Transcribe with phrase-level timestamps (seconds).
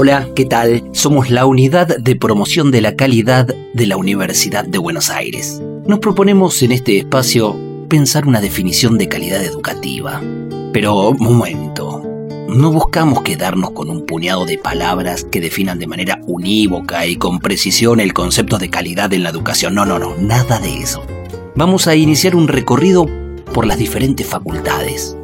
[0.00, 0.84] Hola, ¿qué tal?
[0.92, 5.60] Somos la Unidad de Promoción de la Calidad de la Universidad de Buenos Aires.
[5.88, 7.56] Nos proponemos en este espacio
[7.88, 10.22] pensar una definición de calidad educativa.
[10.72, 12.00] Pero, momento,
[12.48, 17.40] no buscamos quedarnos con un puñado de palabras que definan de manera unívoca y con
[17.40, 19.74] precisión el concepto de calidad en la educación.
[19.74, 21.02] No, no, no, nada de eso.
[21.56, 23.08] Vamos a iniciar un recorrido
[23.52, 25.16] por las diferentes facultades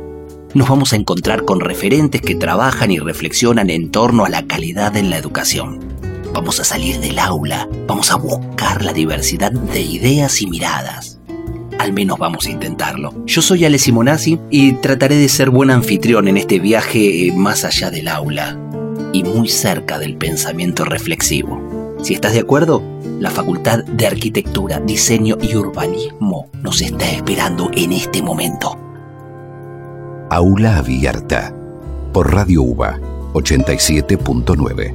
[0.54, 4.96] nos vamos a encontrar con referentes que trabajan y reflexionan en torno a la calidad
[4.96, 5.80] en la educación.
[6.32, 11.18] Vamos a salir del aula, vamos a buscar la diversidad de ideas y miradas.
[11.78, 13.12] Al menos vamos a intentarlo.
[13.26, 17.90] Yo soy Ale Simonazzi y trataré de ser buen anfitrión en este viaje más allá
[17.90, 18.56] del aula
[19.12, 21.96] y muy cerca del pensamiento reflexivo.
[22.00, 22.82] Si estás de acuerdo,
[23.18, 28.78] la Facultad de Arquitectura, Diseño y Urbanismo nos está esperando en este momento.
[30.34, 31.54] Aula Abierta
[32.12, 32.98] por Radio UBA
[33.34, 34.92] 87.9.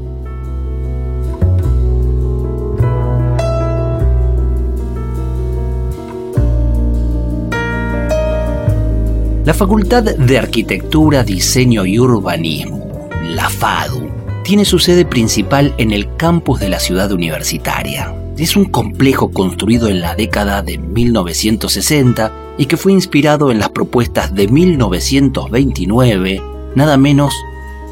[9.45, 14.09] La Facultad de Arquitectura, Diseño y Urbanismo, la FADU,
[14.43, 18.18] tiene su sede principal en el campus de la ciudad universitaria.
[18.39, 23.67] Es un complejo construido en la década de 1960 y que fue inspirado en las
[23.67, 26.41] propuestas de 1929,
[26.73, 27.33] nada menos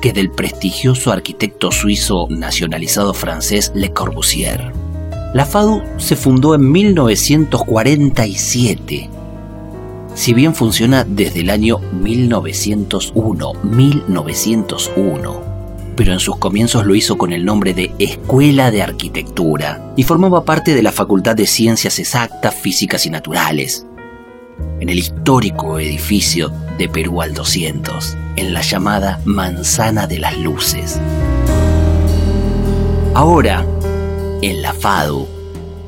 [0.02, 4.72] que del prestigioso arquitecto suizo nacionalizado francés Le Corbusier.
[5.34, 9.10] La FADU se fundó en 1947,
[10.16, 15.47] si bien funciona desde el año 1901, 1901,
[15.98, 20.46] pero en sus comienzos lo hizo con el nombre de Escuela de Arquitectura y formaba
[20.46, 23.86] parte de la Facultad de Ciencias Exactas, Físicas y Naturales,
[24.80, 31.02] en el histórico edificio de Perú al 200, en la llamada Manzana de las Luces.
[33.16, 33.66] Ahora,
[34.44, 35.28] en la FADU,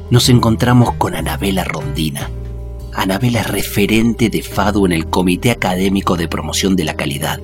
[0.10, 2.32] nos encontramos con Anabela Rondina.
[2.96, 7.40] Anabela es referente de FADU en el Comité Académico de Promoción de la Calidad.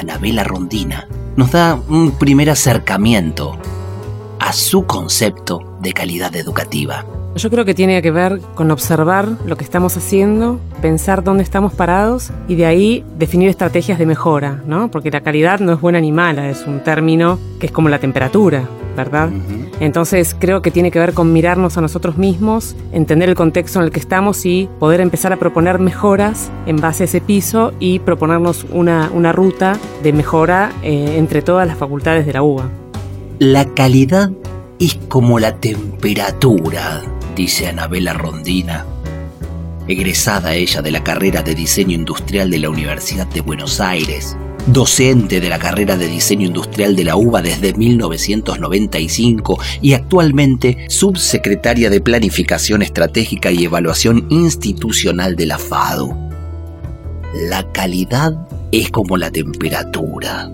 [0.00, 1.06] Anabela Rondina
[1.36, 3.58] nos da un primer acercamiento
[4.38, 7.04] a su concepto de calidad educativa.
[7.36, 11.74] Yo creo que tiene que ver con observar lo que estamos haciendo, pensar dónde estamos
[11.74, 14.90] parados y de ahí definir estrategias de mejora, ¿no?
[14.90, 18.00] Porque la calidad no es buena ni mala, es un término que es como la
[18.00, 19.30] temperatura, ¿verdad?
[19.80, 23.86] Entonces creo que tiene que ver con mirarnos a nosotros mismos, entender el contexto en
[23.86, 27.98] el que estamos y poder empezar a proponer mejoras en base a ese piso y
[28.00, 32.68] proponernos una, ruta de mejora eh, entre todas las facultades de la UBA.
[33.38, 34.30] La calidad
[34.78, 37.02] es como la temperatura
[37.34, 38.84] dice Anabela Rondina,
[39.88, 45.40] egresada ella de la carrera de diseño industrial de la Universidad de Buenos Aires, docente
[45.40, 52.00] de la carrera de diseño industrial de la UBA desde 1995 y actualmente subsecretaria de
[52.00, 56.16] Planificación Estratégica y Evaluación Institucional de la FADO.
[57.48, 58.34] La calidad
[58.72, 60.50] es como la temperatura.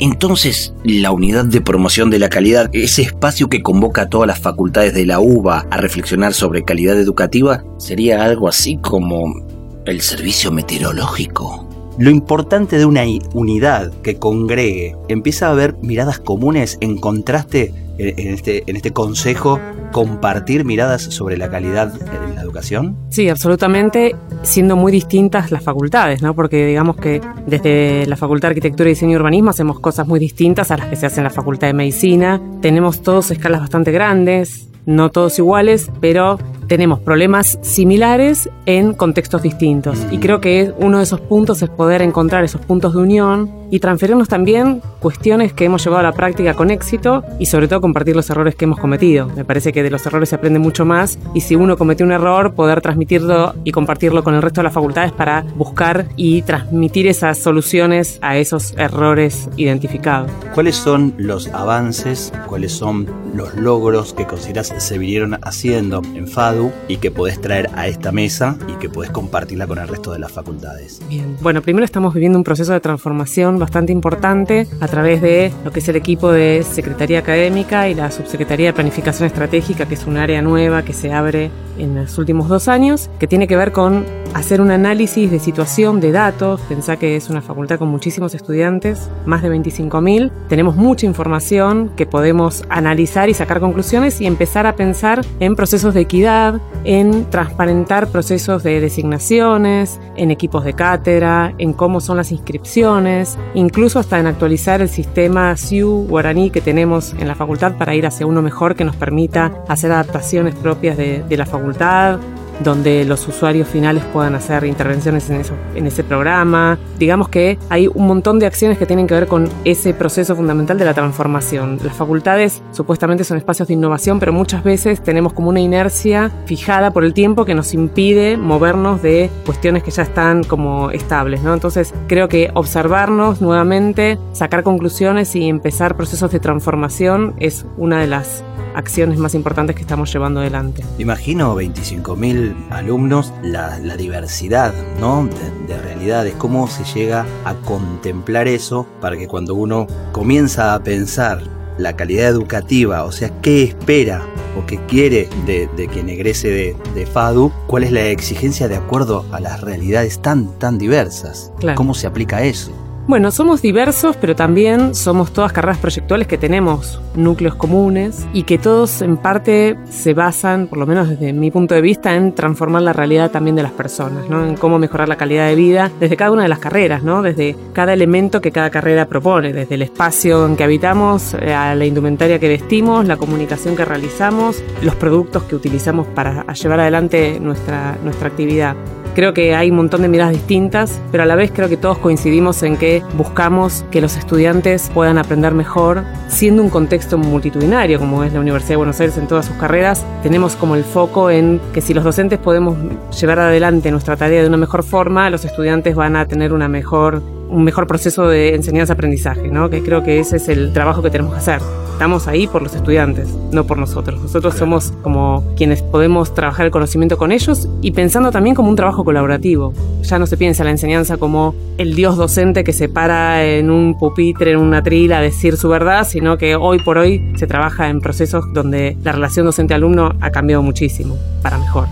[0.00, 4.38] Entonces, la unidad de promoción de la calidad, ese espacio que convoca a todas las
[4.38, 9.44] facultades de la UBA a reflexionar sobre calidad educativa, sería algo así como
[9.86, 11.67] el servicio meteorológico.
[11.98, 13.02] Lo importante de una
[13.34, 19.58] unidad que congregue, empieza a haber miradas comunes en contraste en este, en este consejo
[19.92, 21.92] compartir miradas sobre la calidad
[22.28, 22.96] en la educación?
[23.10, 26.34] Sí, absolutamente, siendo muy distintas las facultades, ¿no?
[26.34, 30.70] Porque digamos que desde la Facultad de Arquitectura, Diseño y Urbanismo hacemos cosas muy distintas
[30.70, 32.40] a las que se hacen en la Facultad de Medicina.
[32.60, 36.38] Tenemos todos escalas bastante grandes, no todos iguales, pero
[36.68, 39.98] tenemos problemas similares en contextos distintos.
[40.10, 43.80] Y creo que uno de esos puntos es poder encontrar esos puntos de unión y
[43.80, 48.16] transferirnos también cuestiones que hemos llevado a la práctica con éxito y sobre todo compartir
[48.16, 49.28] los errores que hemos cometido.
[49.34, 52.12] Me parece que de los errores se aprende mucho más y si uno cometió un
[52.12, 57.06] error, poder transmitirlo y compartirlo con el resto de las facultades para buscar y transmitir
[57.06, 60.30] esas soluciones a esos errores identificados.
[60.54, 66.57] ¿Cuáles son los avances, cuáles son los logros que consideras se vinieron haciendo en FAD
[66.88, 70.18] Y que podés traer a esta mesa y que podés compartirla con el resto de
[70.18, 71.00] las facultades.
[71.08, 75.70] Bien, bueno, primero estamos viviendo un proceso de transformación bastante importante a través de lo
[75.70, 80.06] que es el equipo de Secretaría Académica y la Subsecretaría de Planificación Estratégica, que es
[80.06, 83.72] un área nueva que se abre en los últimos dos años, que tiene que ver
[83.72, 84.04] con
[84.34, 86.60] hacer un análisis de situación, de datos.
[86.62, 90.30] Pensá que es una facultad con muchísimos estudiantes, más de 25.000.
[90.48, 95.94] Tenemos mucha información que podemos analizar y sacar conclusiones y empezar a pensar en procesos
[95.94, 96.47] de equidad,
[96.84, 103.98] en transparentar procesos de designaciones, en equipos de cátedra, en cómo son las inscripciones, incluso
[103.98, 108.26] hasta en actualizar el sistema SIU guaraní que tenemos en la facultad para ir hacia
[108.26, 112.18] uno mejor que nos permita hacer adaptaciones propias de, de la facultad,
[112.62, 116.78] donde los usuarios finales puedan hacer intervenciones en, eso, en ese programa.
[116.98, 120.78] Digamos que hay un montón de acciones que tienen que ver con ese proceso fundamental
[120.78, 121.78] de la transformación.
[121.84, 126.92] Las facultades supuestamente son espacios de innovación, pero muchas veces tenemos como una inercia fijada
[126.92, 131.54] por el tiempo que nos impide movernos de cuestiones que ya están como estables, ¿no?
[131.54, 138.06] Entonces creo que observarnos nuevamente, sacar conclusiones y empezar procesos de transformación es una de
[138.06, 138.44] las
[138.78, 140.84] acciones más importantes que estamos llevando adelante.
[140.98, 145.26] Imagino 25.000 alumnos, la, diversidad ¿no?
[145.26, 150.82] de, de, realidades, cómo se llega a contemplar eso para que cuando uno comienza a
[150.82, 151.42] pensar
[151.76, 154.22] la calidad educativa, o sea, qué espera
[154.56, 158.76] o qué quiere de, de quien egrese de, de, FADU, cuál es la exigencia de
[158.76, 161.76] acuerdo a las realidades tan, tan diversas, claro.
[161.76, 162.72] cómo se aplica eso.
[163.08, 168.58] Bueno, somos diversos, pero también somos todas carreras proyectuales que tenemos núcleos comunes y que
[168.58, 172.82] todos en parte se basan, por lo menos desde mi punto de vista, en transformar
[172.82, 174.44] la realidad también de las personas, ¿no?
[174.44, 177.22] En cómo mejorar la calidad de vida desde cada una de las carreras, ¿no?
[177.22, 181.74] Desde cada elemento que cada carrera propone, desde el espacio en que habitamos, eh, a
[181.74, 187.40] la indumentaria que vestimos, la comunicación que realizamos, los productos que utilizamos para llevar adelante
[187.40, 188.76] nuestra, nuestra actividad.
[189.18, 191.98] Creo que hay un montón de miradas distintas, pero a la vez creo que todos
[191.98, 198.22] coincidimos en que buscamos que los estudiantes puedan aprender mejor, siendo un contexto multitudinario como
[198.22, 200.06] es la Universidad de Buenos Aires en todas sus carreras.
[200.22, 202.78] Tenemos como el foco en que si los docentes podemos
[203.20, 207.20] llevar adelante nuestra tarea de una mejor forma, los estudiantes van a tener una mejor
[207.48, 209.70] un mejor proceso de enseñanza-aprendizaje, ¿no?
[209.70, 211.60] que creo que ese es el trabajo que tenemos que hacer.
[211.98, 214.22] Estamos ahí por los estudiantes, no por nosotros.
[214.22, 218.76] Nosotros somos como quienes podemos trabajar el conocimiento con ellos y pensando también como un
[218.76, 219.72] trabajo colaborativo.
[220.02, 223.98] Ya no se piensa la enseñanza como el dios docente que se para en un
[223.98, 227.88] pupitre, en una trila a decir su verdad, sino que hoy por hoy se trabaja
[227.88, 231.88] en procesos donde la relación docente-alumno ha cambiado muchísimo, para mejor.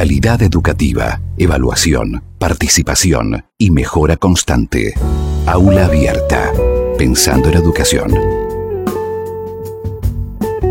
[0.00, 4.94] Calidad educativa, evaluación, participación y mejora constante.
[5.44, 6.50] Aula abierta.
[6.96, 8.14] Pensando en educación.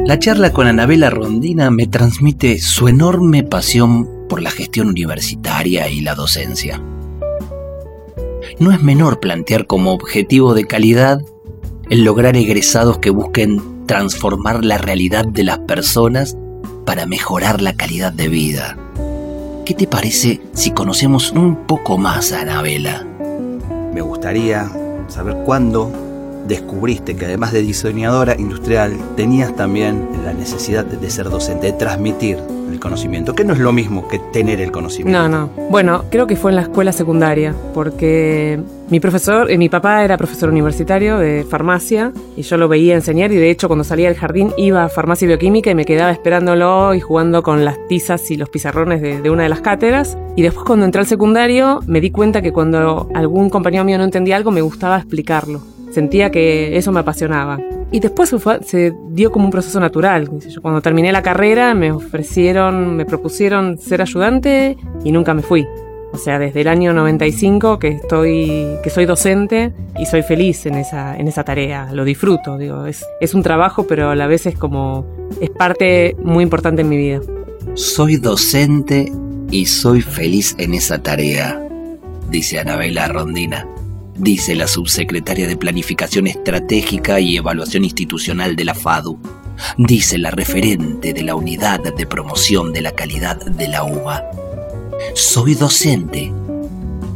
[0.08, 6.02] La charla con Anabela Rondina me transmite su enorme pasión por la gestión universitaria y
[6.02, 6.82] la docencia.
[8.58, 11.22] No es menor plantear como objetivo de calidad
[11.92, 16.36] el lograr egresados que busquen transformar la realidad de las personas
[16.84, 18.76] para mejorar la calidad de vida.
[19.70, 23.06] ¿Qué te parece si conocemos un poco más a Anabela?
[23.94, 24.68] Me gustaría
[25.10, 25.92] saber cuándo
[26.48, 32.40] descubriste que además de diseñadora industrial tenías también la necesidad de ser docente, de transmitir
[32.72, 35.20] el conocimiento, que no es lo mismo que tener el conocimiento.
[35.20, 35.50] No, no.
[35.70, 38.60] Bueno, creo que fue en la escuela secundaria, porque
[38.90, 43.32] mi profesor, eh, mi papá era profesor universitario de farmacia y yo lo veía enseñar
[43.32, 46.12] y de hecho cuando salía del jardín iba a farmacia y bioquímica y me quedaba
[46.12, 50.18] esperándolo y jugando con las tizas y los pizarrones de, de una de las cátedras.
[50.36, 54.06] Y después cuando entré al secundario me di cuenta que cuando algún compañero mío no
[54.06, 55.62] entendía algo me gustaba explicarlo.
[55.92, 57.60] Sentía que eso me apasionaba.
[57.92, 60.30] Y después se dio como un proceso natural.
[60.62, 65.66] Cuando terminé la carrera me ofrecieron, me propusieron ser ayudante y nunca me fui.
[66.12, 70.76] O sea, desde el año 95 que estoy, que soy docente y soy feliz en
[70.76, 71.90] esa, en esa tarea.
[71.94, 72.86] Lo disfruto, digo.
[72.86, 75.06] Es, es un trabajo, pero a la vez es como,
[75.40, 77.22] es parte muy importante en mi vida.
[77.76, 79.12] Soy docente
[79.52, 81.60] y soy feliz en esa tarea,
[82.30, 83.68] dice Anabela Rondina
[84.20, 89.18] dice la subsecretaria de Planificación Estratégica y Evaluación Institucional de la FADU,
[89.78, 94.24] dice la referente de la Unidad de Promoción de la Calidad de la UBA.
[95.16, 96.32] Soy docente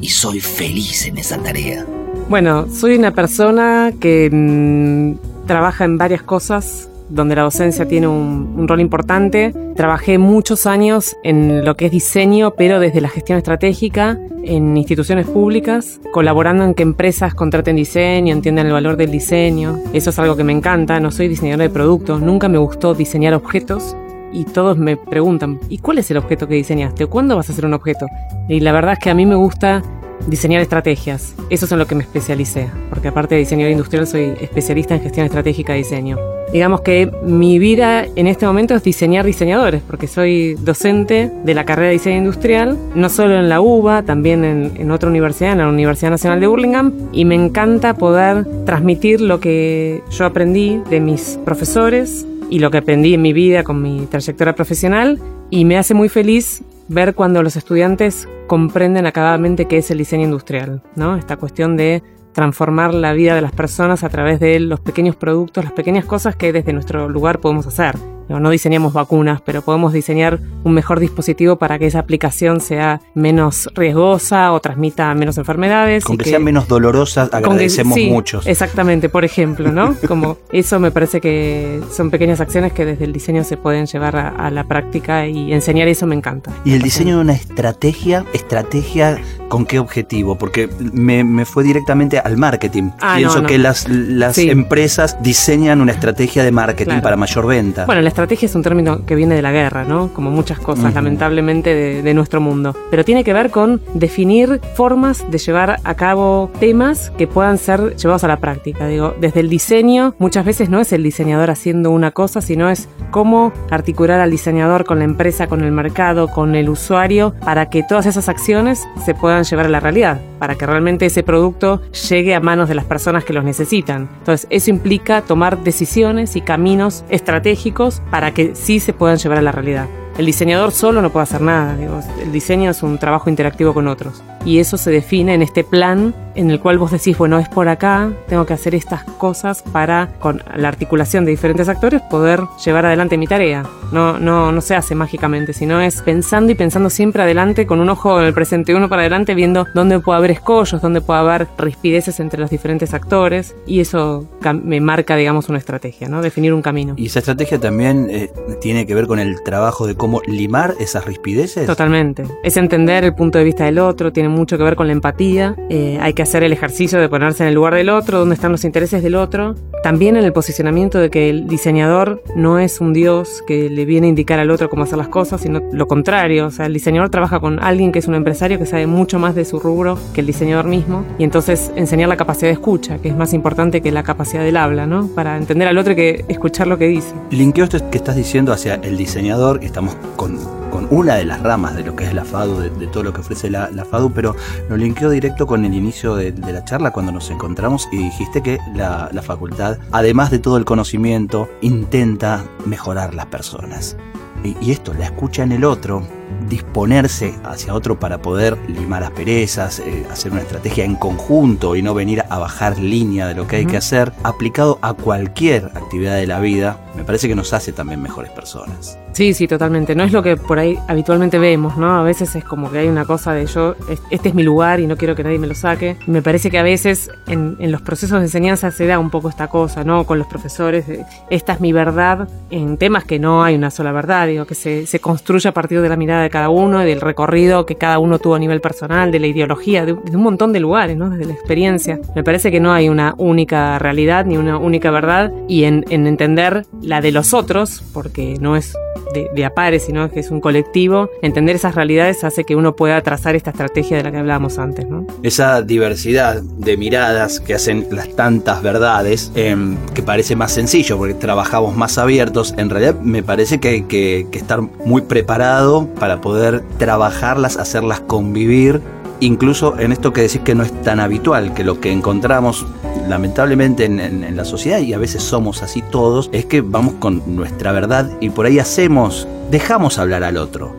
[0.02, 1.86] y soy feliz en esa tarea.
[2.30, 8.68] Bueno, soy una persona que mmm, trabaja en varias cosas donde la docencia tiene un,
[8.68, 9.54] rol importante.
[9.76, 15.28] Trabajé muchos años en lo que es diseño, pero desde la gestión estratégica, en instituciones
[15.28, 19.80] públicas, colaborando en que empresas contraten diseño, entiendan el valor del diseño.
[19.94, 21.00] Eso es algo que me encanta.
[21.00, 23.96] No soy diseñadora de productos, nunca me gustó diseñar objetos
[24.34, 27.06] y todos me preguntan, ¿y cuál es el objeto que diseñaste?
[27.06, 28.08] ¿Cuándo vas a hacer un objeto?
[28.48, 29.84] Y la verdad es que a mí me gusta
[30.28, 31.36] diseñar estrategias.
[31.50, 35.02] Eso es en lo que me especialicé, porque aparte de diseñador industrial soy especialista en
[35.02, 36.18] gestión estratégica de diseño.
[36.52, 41.66] Digamos que mi vida en este momento es diseñar diseñadores, porque soy docente de la
[41.66, 45.58] carrera de diseño industrial, no solo en la UBA, también en, en otra universidad, en
[45.60, 51.00] la Universidad Nacional de Burlingame, y me encanta poder transmitir lo que yo aprendí de
[51.00, 55.20] mis profesores y lo que aprendí en mi vida con mi trayectoria profesional,
[55.50, 60.26] y me hace muy feliz ver cuando los estudiantes comprenden acabadamente qué es el diseño
[60.26, 61.16] industrial, ¿no?
[61.16, 65.64] Esta cuestión de transformar la vida de las personas a través de los pequeños productos,
[65.64, 67.96] las pequeñas cosas que desde nuestro lugar podemos hacer.
[68.30, 73.70] No diseñamos vacunas, pero podemos diseñar un mejor dispositivo para que esa aplicación sea menos
[73.76, 76.04] riesgosa o transmita menos enfermedades.
[76.04, 78.12] Con que, sea menos dolorosa, agradecemos sí.
[78.46, 79.96] Exactamente, por ejemplo, ¿no?
[80.08, 84.16] Como eso me parece que son pequeñas acciones que desde el diseño se pueden llevar
[84.16, 86.52] a, a la práctica y enseñar eso me encanta.
[86.66, 90.36] Y el diseño de una estrategia, estrategia con qué objetivo?
[90.38, 92.90] Porque me, me fue directamente al marketing.
[93.02, 93.48] Ah, Pienso no, no.
[93.48, 94.50] que las, las Sí.
[94.50, 97.04] empresas diseñan una estrategia de marketing Claro.
[97.04, 97.86] para mayor venta.
[97.86, 100.14] Bueno, la estrategia es un término que viene de la guerra, ¿no?
[100.14, 102.76] Como muchas cosas, lamentablemente, de, de nuestro mundo.
[102.90, 107.96] Pero tiene que ver con definir formas de llevar a cabo temas que puedan ser
[107.96, 108.88] llevados a la práctica.
[108.88, 112.88] Digo, desde el diseño, muchas veces no es el diseñador haciendo una cosa, sino es
[113.10, 117.84] cómo articular al diseñador con la empresa, con el mercado, con el usuario, para que
[117.84, 122.36] todas esas acciones se puedan llevar a la realidad, para que realmente ese producto llegue
[122.36, 124.08] a manos de las personas que los necesitan.
[124.20, 129.42] Entonces, eso implica tomar decisiones y caminos estratégicos para que sí se puedan llevar a
[129.42, 129.88] la realidad.
[130.18, 131.76] El diseñador solo no puede hacer nada,
[132.22, 134.22] el diseño es un trabajo interactivo con otros.
[134.46, 137.68] Y eso se define en este plan en el cual vos decís, bueno, es por
[137.68, 142.86] acá, tengo que hacer estas cosas para, con la articulación de diferentes actores, poder llevar
[142.86, 143.64] adelante mi tarea.
[143.92, 147.90] No, no, no se hace mágicamente, sino es pensando y pensando siempre adelante, con un
[147.90, 151.20] ojo en el presente y uno para adelante, viendo dónde puede haber escollos, dónde puede
[151.20, 153.56] haber rispideces entre los diferentes actores.
[153.68, 154.28] Y eso
[154.64, 156.22] me marca, digamos, una estrategia, ¿no?
[156.22, 156.96] Definir un camino.
[156.98, 161.06] Y esa estrategia también eh, tiene que ver con el trabajo de cómo limar esas
[161.06, 161.66] rispideces.
[161.66, 162.26] Totalmente.
[162.44, 165.56] Es entender el punto de vista del otro, tiene mucho que ver con la empatía.
[165.70, 168.52] Eh, hay que hacer el ejercicio de ponerse en el lugar del otro, dónde están
[168.52, 169.56] los intereses del otro.
[169.82, 174.08] También en el posicionamiento de que el diseñador no es un dios que le viene
[174.08, 176.48] a indicar al otro cómo hacer las cosas, sino lo contrario.
[176.48, 179.36] O sea, el diseñador trabaja con alguien que es un empresario que sabe mucho más
[179.36, 181.06] de su rubro que el diseñador mismo.
[181.18, 184.58] Y entonces enseñar la capacidad de escucha, que es más importante que la capacidad del
[184.58, 185.08] habla, ¿no?
[185.08, 187.14] Para entender al otro y que escuchar lo que dice.
[187.32, 190.38] Linkeo esto que estás diciendo hacia el diseñador, que estamos con,
[190.70, 193.14] con una de las ramas de lo que es la FADU, de, de todo lo
[193.14, 194.36] que ofrece la, la FADU, pero
[194.70, 198.42] lo linkeo directo con el inicio de, de la charla cuando nos encontramos y dijiste
[198.42, 203.96] que la, la facultad, además de todo el conocimiento, intenta mejorar las personas.
[204.44, 206.04] Y, esto, la escucha en el otro,
[206.50, 211.94] disponerse hacia otro para poder limar asperezas, eh, hacer una estrategia en conjunto y no
[211.94, 216.28] venir a bajar línea de lo que hay que hacer, aplicado a cualquier actividad de
[216.28, 218.98] la vida, me parece que nos hace también mejores personas.
[219.14, 219.94] Sí, sí, totalmente.
[219.96, 222.00] No es lo que por ahí habitualmente vemos, ¿no?
[222.00, 224.80] A veces es como que hay una cosa de yo, es- este es mi lugar
[224.80, 225.98] y no quiero que nadie me lo saque.
[226.08, 229.48] Me parece que a veces en, los procesos de enseñanza se da un poco esta
[229.48, 230.06] cosa, ¿no?
[230.06, 233.92] Con los profesores, de, esta es mi verdad, en temas que no hay una sola
[233.92, 237.02] verdad, digo, que se, construye a partir de la mirada de cada uno y del
[237.02, 240.60] recorrido que cada uno tuvo a nivel personal, de la ideología, de, un montón de
[240.60, 241.12] lugares, ¿no?
[241.12, 242.00] Desde la experiencia.
[242.16, 246.66] Me parece que no hay una única realidad ni una única verdad y en entender
[246.82, 248.76] la de los otros, porque no es
[249.14, 253.36] de, de sino que es un colectivo, entender esas realidades hace que uno pueda trazar
[253.36, 254.86] esta estrategia de la que hablábamos antes.
[255.22, 261.14] Esa diversidad de miradas que hacen las tantas verdades, em, que parece más sencillo porque
[261.14, 266.22] trabajamos más abiertos, en realidad me parece que hay que, que estar muy preparado para
[266.22, 268.82] poder trabajarlas, hacerlas convivir,
[269.26, 272.66] incluso en esto que decís que no es tan habitual, que lo que encontramos
[273.08, 276.96] lamentablemente en, en- en la sociedad, y a veces somos así todos, es que vamos
[277.00, 280.76] con nuestra verdad y por ahí hacemos, dejamos hablar al otro,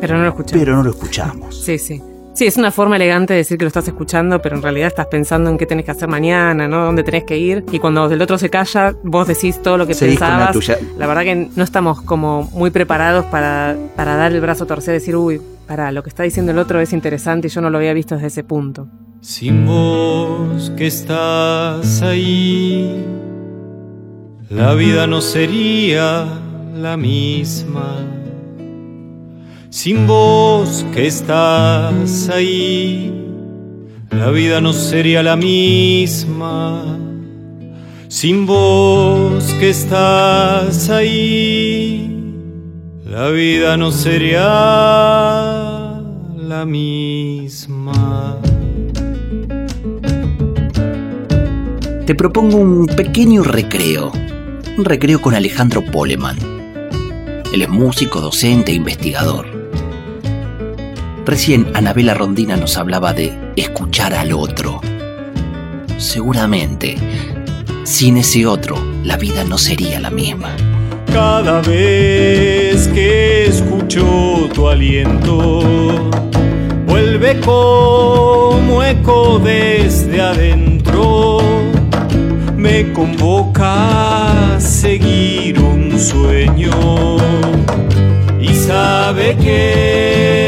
[0.00, 0.60] Pero no lo escuchamos.
[0.64, 1.56] pero no lo escuchamos.
[1.62, 2.02] Sí, sí.
[2.34, 5.06] Sí, es una forma elegante de decir que lo estás escuchando, pero en realidad estás
[5.06, 6.86] pensando en qué tenés que hacer mañana, ¿no?
[6.86, 7.62] Dónde tenés que ir.
[7.70, 10.52] Y cuando el otro se calla, vos decís todo lo que Seguís con la pensabas.
[10.54, 10.78] tuya.
[10.96, 14.94] La verdad que no estamos como muy preparados para, para dar el brazo a torcer
[14.94, 17.68] y decir, uy, para lo que está diciendo el otro es interesante y yo no
[17.68, 18.88] lo había visto desde ese punto.
[19.20, 23.04] Sin vos que estás ahí,
[24.48, 26.24] la vida no sería
[26.74, 27.98] la misma.
[29.72, 33.10] Sin vos que estás ahí,
[34.10, 36.98] la vida no sería la misma.
[38.06, 42.06] Sin vos que estás ahí,
[43.06, 44.42] la vida no sería
[46.36, 48.38] la misma.
[52.04, 54.12] Te propongo un pequeño recreo,
[54.76, 56.36] un recreo con Alejandro Poleman.
[57.54, 59.51] Él es músico, docente e investigador.
[61.24, 64.80] Recién Anabela Rondina nos hablaba de escuchar al otro.
[65.98, 66.96] Seguramente
[67.84, 70.50] sin ese otro, la vida no sería la misma.
[71.12, 75.62] Cada vez que escucho tu aliento,
[76.86, 81.38] vuelve como eco desde adentro.
[82.56, 87.16] Me convoca a seguir un sueño
[88.40, 90.41] y sabe que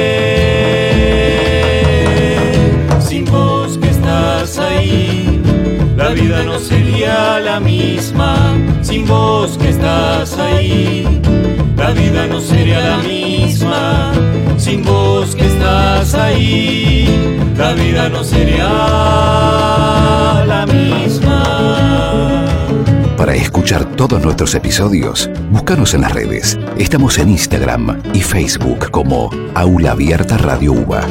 [7.54, 8.34] la misma
[8.82, 11.06] sin vos que estás ahí.
[11.76, 14.12] La vida no sería la misma
[14.56, 17.06] sin vos que estás ahí.
[17.56, 18.66] La vida no sería
[20.46, 22.44] la misma.
[23.16, 26.58] Para escuchar todos nuestros episodios, búscanos en las redes.
[26.76, 31.06] Estamos en Instagram y Facebook como Aula Abierta Radio UBA.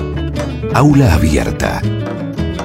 [0.74, 1.82] Aula Abierta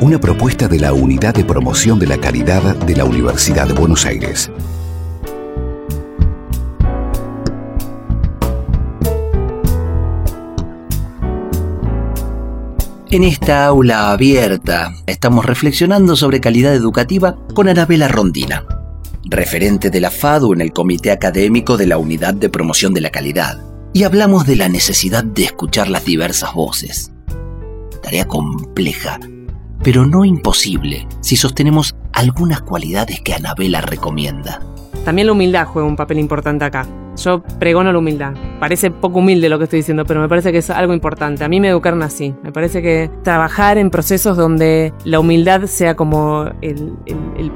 [0.00, 4.06] una propuesta de la Unidad de Promoción de la Calidad de la Universidad de Buenos
[4.06, 4.50] Aires.
[13.10, 18.66] En esta aula abierta estamos reflexionando sobre calidad educativa con Anabela Rondina,
[19.24, 23.10] referente de la FADU en el Comité Académico de la Unidad de Promoción de la
[23.10, 23.58] Calidad,
[23.94, 27.10] y hablamos de la necesidad de escuchar las diversas voces.
[28.02, 29.18] Tarea compleja
[29.88, 34.60] pero no imposible si sostenemos algunas cualidades que Anabela recomienda.
[35.06, 36.86] También la humildad juega un papel importante acá.
[37.18, 38.34] Yo pregono la humildad.
[38.60, 41.44] Parece poco humilde lo que estoy diciendo, pero me parece que es algo importante.
[41.44, 42.34] A mí me educaron así.
[42.42, 46.96] Me parece que trabajar en procesos donde la humildad sea como el,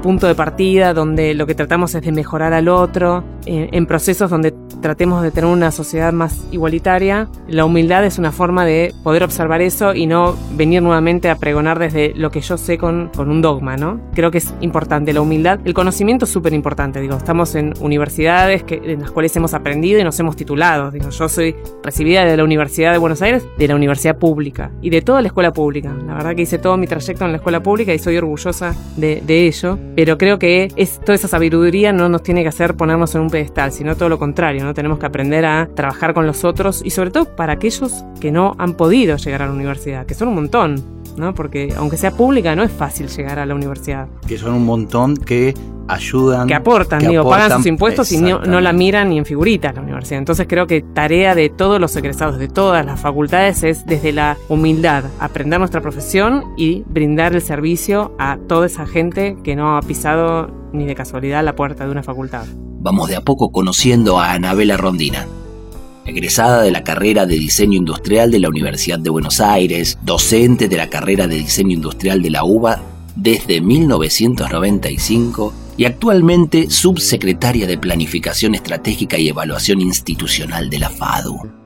[0.01, 4.29] punto de partida, donde lo que tratamos es de mejorar al otro, eh, en procesos
[4.29, 9.23] donde tratemos de tener una sociedad más igualitaria, la humildad es una forma de poder
[9.23, 13.29] observar eso y no venir nuevamente a pregonar desde lo que yo sé con, con
[13.29, 14.01] un dogma, ¿no?
[14.13, 15.59] Creo que es importante la humildad.
[15.63, 19.99] El conocimiento es súper importante, digo, estamos en universidades que, en las cuales hemos aprendido
[19.99, 20.91] y nos hemos titulado.
[20.91, 24.89] Digo, yo soy recibida de la Universidad de Buenos Aires, de la Universidad Pública y
[24.89, 25.93] de toda la escuela pública.
[26.05, 29.21] La verdad que hice todo mi trayecto en la escuela pública y soy orgullosa de,
[29.27, 30.69] ello, pero creo que
[31.03, 34.19] toda esa sabiduría no nos tiene que hacer ponernos en un pedestal, sino todo lo
[34.19, 34.73] contrario, ¿no?
[34.73, 38.55] Tenemos que aprender a trabajar con los otros y sobre todo para aquellos que no
[38.57, 41.02] han podido llegar a la universidad, que son un montón.
[41.17, 41.33] ¿No?
[41.33, 44.07] Porque aunque sea pública, no es fácil llegar a la universidad.
[44.27, 45.53] Que son un montón que
[45.87, 46.47] ayudan.
[46.47, 49.81] Que aportan, digo, pagan sus impuestos y no, no, la miran ni en figuritas la
[49.81, 50.19] universidad.
[50.19, 54.37] Entonces creo que tarea de todos los egresados de todas las facultades es desde la
[54.49, 59.81] humildad aprender nuestra profesión y brindar el servicio a toda esa gente que no ha
[59.81, 62.45] pisado ni de casualidad la puerta de una facultad.
[62.79, 65.25] Vamos de a poco conociendo a Anabela Rondina
[66.05, 70.77] egresada de la carrera de Diseño Industrial de la Universidad de Buenos Aires, docente de
[70.77, 72.81] la carrera de Diseño Industrial de la UBA
[73.15, 81.63] desde 1995 y actualmente subsecretaria de Planificación Estratégica y Evaluación Institucional de la FADU.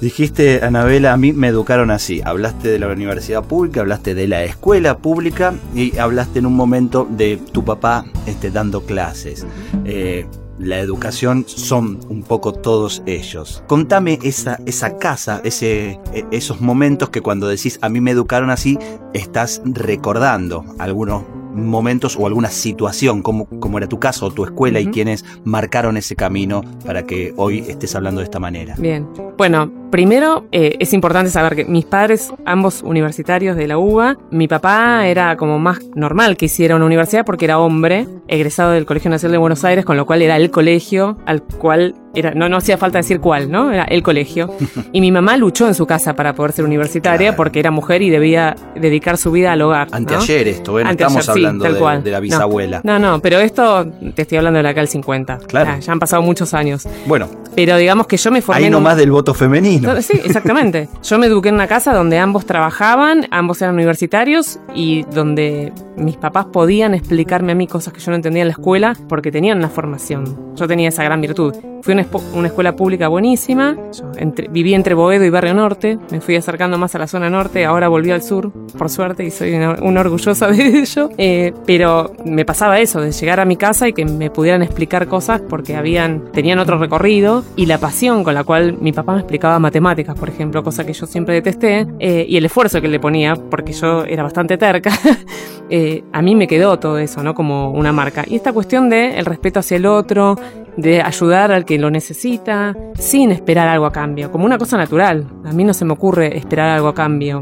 [0.00, 2.22] Dijiste, Anabela, a mí me educaron así.
[2.24, 7.06] Hablaste de la universidad pública, hablaste de la escuela pública y hablaste en un momento
[7.10, 9.46] de tu papá este, dando clases.
[9.84, 10.24] Eh,
[10.60, 13.62] la educación son un poco todos ellos.
[13.66, 18.50] Contame esa, esa casa, ese, e, esos momentos que cuando decís a mí me educaron
[18.50, 18.78] así,
[19.14, 24.80] estás recordando algunos momentos o alguna situación, como, como era tu caso o tu escuela
[24.80, 28.74] y quienes marcaron ese camino para que hoy estés hablando de esta manera.
[28.78, 34.18] Bien, bueno, primero eh, es importante saber que mis padres, ambos universitarios de la UBA,
[34.30, 38.86] mi papá era como más normal que hiciera una universidad porque era hombre, egresado del
[38.86, 42.48] Colegio Nacional de Buenos Aires, con lo cual era el colegio al cual era, no,
[42.48, 43.72] no hacía falta decir cuál, ¿no?
[43.72, 44.50] Era el colegio.
[44.92, 48.10] Y mi mamá luchó en su casa para poder ser universitaria porque era mujer y
[48.10, 49.88] debía dedicar su vida al hogar.
[49.92, 50.84] Anteayer esto, ¿eh?
[50.88, 52.80] estamos hablando de, la bisabuela.
[52.82, 55.38] No, no, pero esto te estoy hablando de la CAL 50.
[55.46, 55.78] Claro.
[55.80, 56.88] Ya, han pasado muchos años.
[57.06, 57.28] Bueno.
[57.54, 58.64] Pero digamos que yo me formé.
[58.64, 60.00] Ahí nomás del voto femenino.
[60.02, 60.88] Sí, exactamente.
[61.02, 66.16] yo me eduqué en una casa donde ambos trabajaban, ambos eran universitarios y donde mis
[66.16, 69.58] papás podían explicarme a mí cosas que yo no entendía en la escuela porque tenían
[69.58, 70.54] una formación.
[70.56, 71.54] Yo tenía esa gran virtud.
[71.82, 71.99] Fui a
[72.34, 73.76] una, escuela pública buenísima,
[74.50, 77.88] viví entre Boedo y Barrio Norte, me fui acercando más a la zona norte, ahora
[77.88, 81.10] volví al sur, por suerte, y soy una, orgullosa de ello.
[81.18, 85.06] Eh, pero me pasaba eso, de llegar a mi casa y que me pudieran explicar
[85.06, 89.20] cosas porque habían, tenían otro recorrido y la pasión con la cual mi papá me
[89.20, 93.00] explicaba matemáticas, por ejemplo, cosa que yo siempre detesté, eh, y el esfuerzo que le
[93.00, 94.92] ponía, porque yo era bastante terca,
[95.70, 97.34] eh, a mí me quedó todo eso, ¿no?
[97.34, 98.24] Como una marca.
[98.26, 100.36] Y esta cuestión de el respeto hacia el otro,
[100.76, 105.26] de ayudar al que lo necesita, sin esperar algo a cambio, como una cosa natural.
[105.44, 107.40] A mí no se me ocurre esperar algo a cambio.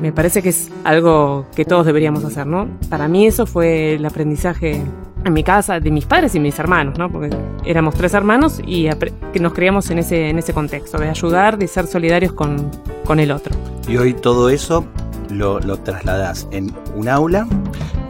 [0.00, 2.68] Me parece que es algo que todos deberíamos hacer, ¿no?
[2.88, 4.82] Para mí eso fue el aprendizaje
[5.24, 7.10] en mi casa de mis padres y mis hermanos, ¿no?
[7.10, 7.30] Porque
[7.64, 8.88] éramos tres hermanos y
[9.32, 12.70] que nos criamos en ese, en ese contexto, de ayudar, de ser solidarios con,
[13.04, 13.54] con el otro.
[13.88, 14.86] Y hoy todo eso
[15.30, 17.46] lo, lo trasladas en un aula,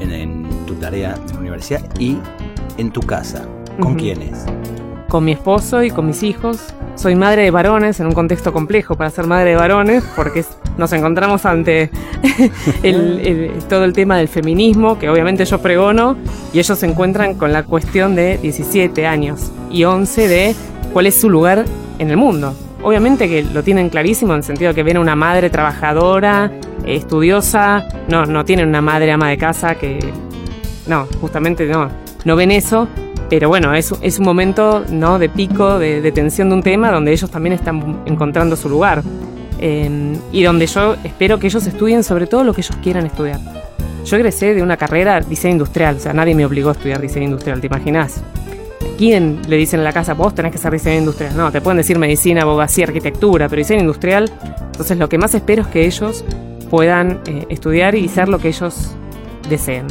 [0.00, 2.16] en, tu tarea de la universidad y
[2.78, 3.46] en tu casa.
[3.80, 4.46] ¿Con quiénes?
[5.10, 6.72] Con mi esposo y con mis hijos.
[6.94, 10.44] Soy madre de varones en un contexto complejo para ser madre de varones porque
[10.78, 11.90] nos encontramos ante
[13.68, 16.16] todo el tema del feminismo, que obviamente yo pregono,
[16.52, 20.54] y ellos se encuentran con la cuestión de 17 años y 11 de
[20.92, 21.64] cuál es su lugar
[21.98, 22.54] en el mundo.
[22.80, 26.52] Obviamente que lo tienen clarísimo en el sentido de que viene una madre trabajadora,
[26.86, 29.98] estudiosa, no, no tienen una madre ama de casa que...
[30.86, 31.88] No, justamente no,
[32.24, 32.86] no ven eso,
[33.30, 35.20] pero bueno, es, un momento ¿no?
[35.20, 39.02] de pico, de, tensión de un tema donde ellos también están encontrando su lugar.
[39.62, 43.38] Em, y donde yo espero que ellos estudien sobre todo lo que ellos quieran estudiar.
[44.04, 47.26] Yo egresé de una carrera diseño industrial, o sea, nadie me obligó a estudiar diseño
[47.26, 48.22] industrial, ¿te imaginas?
[48.98, 51.36] ¿Quién le dicen en la casa, vos tenés que ser diseño industrial?
[51.36, 54.32] No, te pueden decir medicina, abogacía, arquitectura, pero diseño industrial.
[54.72, 56.24] Entonces lo que más espero es que ellos
[56.70, 58.94] puedan eh, estudiar y ser lo que ellos
[59.48, 59.86] deseen.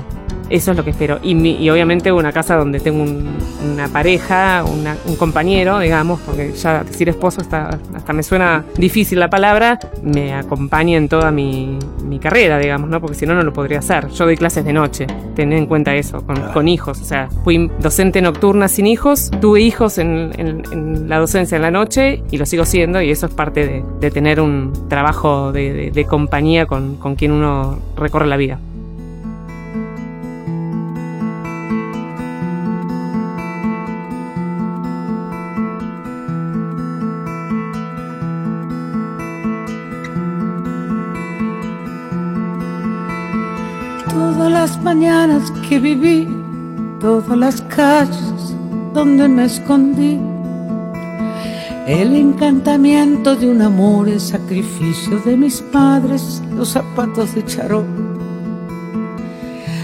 [0.50, 1.20] Eso es lo que espero.
[1.24, 7.42] Y, obviamente una casa donde tengo una pareja, un compañero, digamos, porque ya decir esposo
[7.42, 11.78] está, hasta me suena difícil la palabra, me acompaña en toda mi,
[12.20, 13.00] carrera, digamos, ¿no?
[13.00, 14.10] Porque si no, no lo podría hacer.
[14.10, 16.22] Yo doy clases de noche, tened en cuenta eso,
[16.54, 17.00] con, hijos.
[17.00, 22.24] O sea, fui docente nocturna sin hijos, tuve hijos en, la docencia en la noche
[22.30, 27.16] y lo sigo siendo y eso es parte de, tener un trabajo de, compañía con
[27.16, 28.60] quien uno recorre la vida.
[45.00, 46.28] Mañanas que viví,
[47.00, 48.54] todas las calles
[48.94, 50.20] donde me escondí.
[51.88, 57.86] El encantamiento de un amor, el sacrificio de mis padres, los zapatos de charol.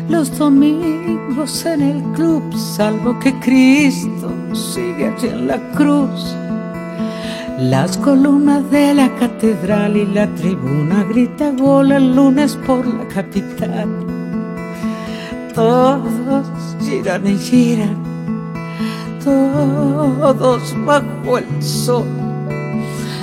[0.09, 6.35] Los domingos en el club, salvo que Cristo sigue allí en la cruz.
[7.57, 14.04] Las columnas de la catedral y la tribuna grita gol el lunes por la capital
[15.55, 16.45] todos
[16.81, 17.95] giran y giran,
[19.23, 22.05] todos bajo el sol.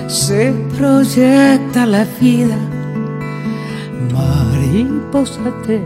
[0.08, 2.56] Se proyecta la vida,
[4.12, 5.82] mariposa de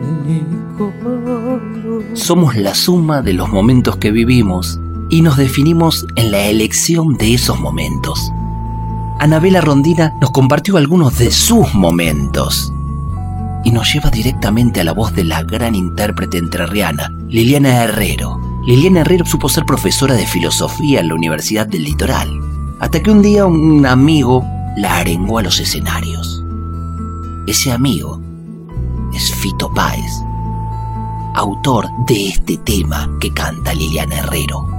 [2.14, 4.80] Somos la suma de los momentos que vivimos
[5.10, 8.32] y nos definimos en la elección de esos momentos.
[9.18, 12.72] Anabela Rondina nos compartió algunos de sus momentos
[13.64, 18.40] y nos lleva directamente a la voz de la gran intérprete entrerriana, Liliana Herrero.
[18.66, 22.28] Liliana Herrero supo ser profesora de filosofía en la Universidad del Litoral,
[22.80, 24.44] hasta que un día un amigo
[24.76, 26.44] la arengó a los escenarios.
[27.46, 28.20] Ese amigo
[29.14, 30.12] es Fito Páez,
[31.34, 34.75] autor de este tema que canta Liliana Herrero.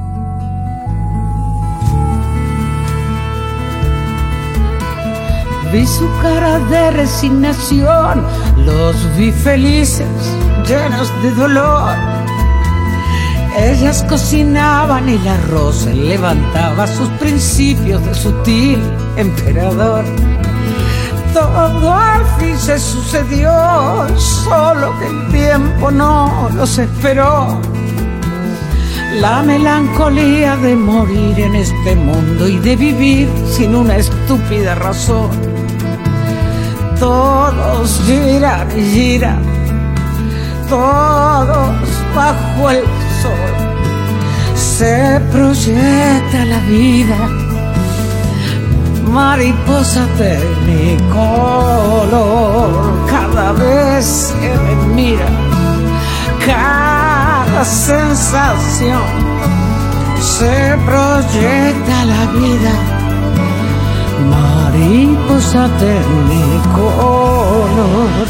[5.72, 8.24] Vi su cara de resignación,
[8.66, 10.08] los vi felices,
[10.66, 11.94] llenos de dolor.
[13.60, 18.80] Ellas cocinaban el arroz levantaba sus principios de sutil
[19.18, 20.06] emperador.
[21.34, 23.52] Todo al fin se sucedió,
[24.18, 27.60] solo que el tiempo no los esperó.
[29.20, 35.57] La melancolía de morir en este mundo y de vivir sin una estúpida razón
[37.00, 39.42] todos giran y giran,
[40.70, 41.76] todos
[42.16, 42.84] bajo el
[43.22, 43.54] sol.
[44.56, 47.18] Se proyecta la vida,
[49.12, 52.72] mariposa de mi color,
[53.10, 55.28] cada vez que me mira,
[57.64, 59.02] sensación
[60.20, 62.74] se proyecta la vida.
[64.78, 65.70] Mariposa
[66.76, 68.28] color.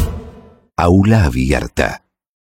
[0.78, 2.04] Aula Abierta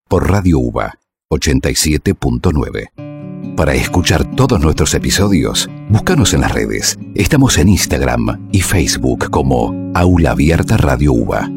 [0.07, 0.99] por Radio UBA
[1.31, 3.55] 87.9.
[3.55, 6.99] Para escuchar todos nuestros episodios, búscanos en las redes.
[7.15, 11.49] Estamos en Instagram y Facebook como Aula Abierta Radio UBA.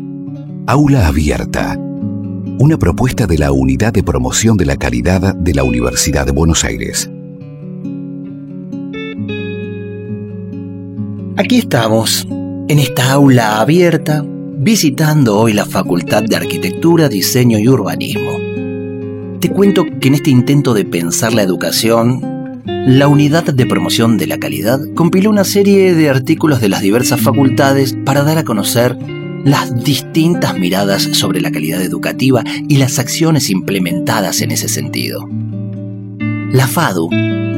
[0.66, 1.76] Aula Abierta.
[2.59, 6.64] Una propuesta de la Unidad de Promoción de la Calidad de la Universidad de Buenos
[6.64, 7.11] Aires.
[11.40, 12.29] Aquí estamos,
[12.68, 19.38] en esta aula abierta, visitando hoy la Facultad de Arquitectura, Diseño y Urbanismo.
[19.40, 24.26] Te cuento que en este intento de pensar la educación, la Unidad de Promoción de
[24.26, 28.98] la Calidad compiló una serie de artículos de las diversas facultades para dar a conocer
[29.42, 35.26] las distintas miradas sobre la calidad educativa y las acciones implementadas en ese sentido.
[36.53, 37.09] La FADU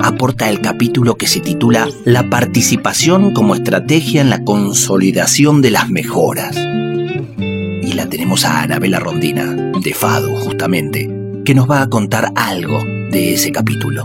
[0.02, 5.88] aporta el capítulo que se titula La participación como estrategia en la consolidación de las
[5.88, 6.56] mejoras.
[6.56, 11.08] Y la tenemos a Anabela Rondina, de FADU justamente,
[11.44, 14.02] que nos va a contar algo de ese capítulo.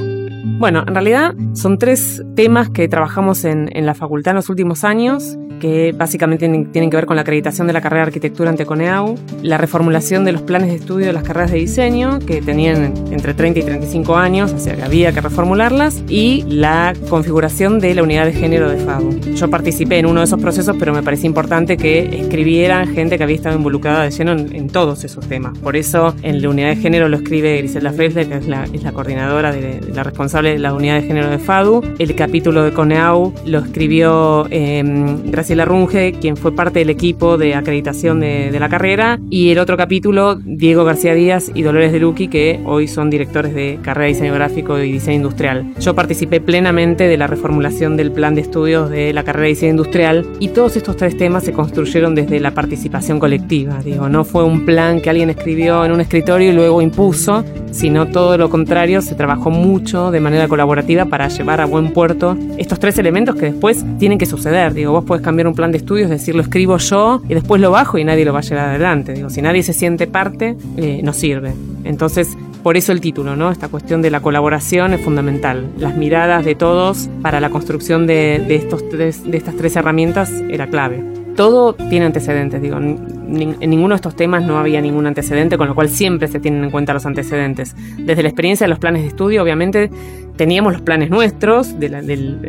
[0.59, 4.83] Bueno, en realidad son tres temas que trabajamos en, en la facultad en los últimos
[4.83, 8.65] años que básicamente tienen que ver con la acreditación de la carrera de arquitectura ante
[8.65, 12.93] CONEAU, la reformulación de los planes de estudio de las carreras de diseño, que tenían
[13.11, 17.95] entre 30 y 35 años, o sea que había que reformularlas, y la configuración de
[17.95, 19.19] la unidad de género de FADU.
[19.35, 23.23] Yo participé en uno de esos procesos, pero me parecía importante que escribieran gente que
[23.23, 25.57] había estado involucrada de lleno en, todos esos temas.
[25.59, 28.83] Por eso en la unidad de género lo escribe Griselda Fresler, que es la, es
[28.83, 31.83] la coordinadora, de, la responsable de la unidad de género de FADU.
[31.97, 34.83] El capítulo de CONEAU lo escribió eh,
[35.25, 39.77] Graciela Runge, quien fue parte del equipo de acreditación de, la carrera, y el otro
[39.77, 44.13] capítulo, Diego García Díaz y Dolores de Luqui, que hoy son directores de carrera de
[44.13, 45.73] diseño gráfico y diseño industrial.
[45.79, 49.71] Yo participé plenamente de la reformulación del plan de estudios de la carrera de diseño
[49.71, 53.79] industrial y todos estos tres temas se construyeron desde la participación colectiva.
[53.83, 58.07] Digo, no fue un plan que alguien escribió en un escritorio y luego impuso, sino
[58.07, 62.79] todo lo contrario, se trabajó mucho de manera colaborativa para llevar a buen puerto estos
[62.79, 64.73] tres elementos que después tienen que suceder.
[64.73, 67.69] Digo, vos puedes cambiar un plan de estudios, decir, lo escribo yo y después lo
[67.69, 69.13] bajo y nadie lo va a llevar adelante.
[69.13, 71.53] Digo, si nadie se siente parte, eh, no sirve.
[71.83, 73.51] Entonces, por eso el título, ¿no?
[73.51, 75.69] Esta cuestión de la colaboración es fundamental.
[75.77, 81.16] Las miradas de todos para la construcción de, estos de estas tres herramientas era clave
[81.37, 85.75] todo tiene antecedentes, digo, en ninguno de estos temas no había ningún antecedente, con lo
[85.75, 87.75] cual siempre se tienen en cuenta los antecedentes.
[87.97, 89.91] Desde la experiencia de los planes de estudio, obviamente,
[90.35, 91.75] teníamos los planes nuestros,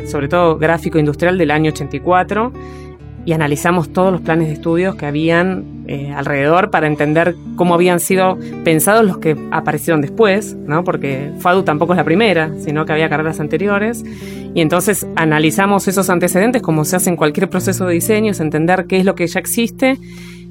[0.07, 2.53] sobre todo gráfico industrial del año 84,
[3.29, 8.01] y analizamos todos los planes de estudios que habían eh, alrededor para entender cómo habían
[8.01, 10.83] sido pensados los que aparecieron después, ¿no?
[10.83, 14.03] porque FADU tampoco es la primera, sino que había carreras anteriores.
[14.55, 18.87] Y entonces analizamos esos antecedentes como se hace en cualquier proceso de diseño, es entender
[18.87, 19.99] qué es lo que ya existe,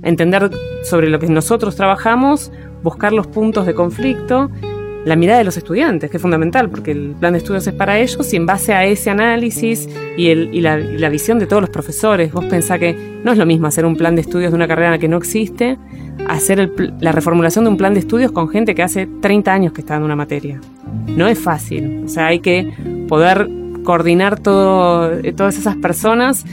[0.03, 0.51] entender
[0.83, 2.51] sobre lo que nosotros trabajamos,
[2.83, 4.51] buscar los puntos de conflicto
[5.07, 7.97] la mirada de los estudiantes, que es fundamental, porque el plan de estudios es para
[7.97, 11.69] ellos y en base a ese análisis y, el, y, la, visión de todos los
[11.69, 12.93] profesores, vos pensás que
[13.23, 15.77] no es lo mismo hacer un plan de estudios de una carrera que no existe,
[16.27, 19.71] hacer el, la reformulación de un plan de estudios con gente que hace 30 años
[19.71, 20.59] que está dando una materia.
[21.07, 22.73] No es fácil, o sea, hay que
[23.07, 23.49] poder
[23.85, 26.43] coordinar todo, eh, todas esas personas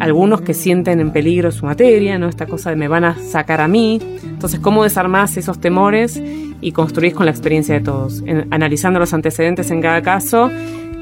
[0.00, 2.28] algunos que sienten en peligro su materia, ¿no?
[2.28, 4.00] Esta cosa de me van a sacar a mí.
[4.24, 6.20] Entonces, ¿cómo desarmás esos temores
[6.60, 8.22] y construís con la experiencia de todos?
[8.50, 10.50] analizando los antecedentes en cada caso,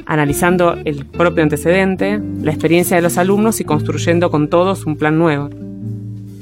[0.06, 5.18] analizando el propio antecedente, la experiencia de los alumnos y construyendo con todos un plan
[5.18, 5.50] nuevo.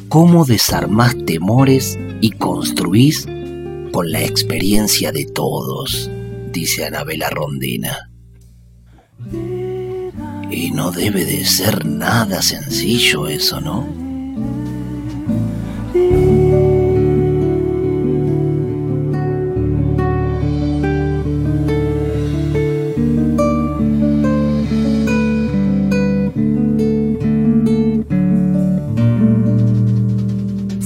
[0.09, 3.27] ¿Cómo desarmás temores y construís
[3.93, 6.11] con la experiencia de todos?
[6.53, 8.11] Dice Anabela Rondina.
[10.51, 14.10] Y no debe de ser nada sencillo eso, ¿no?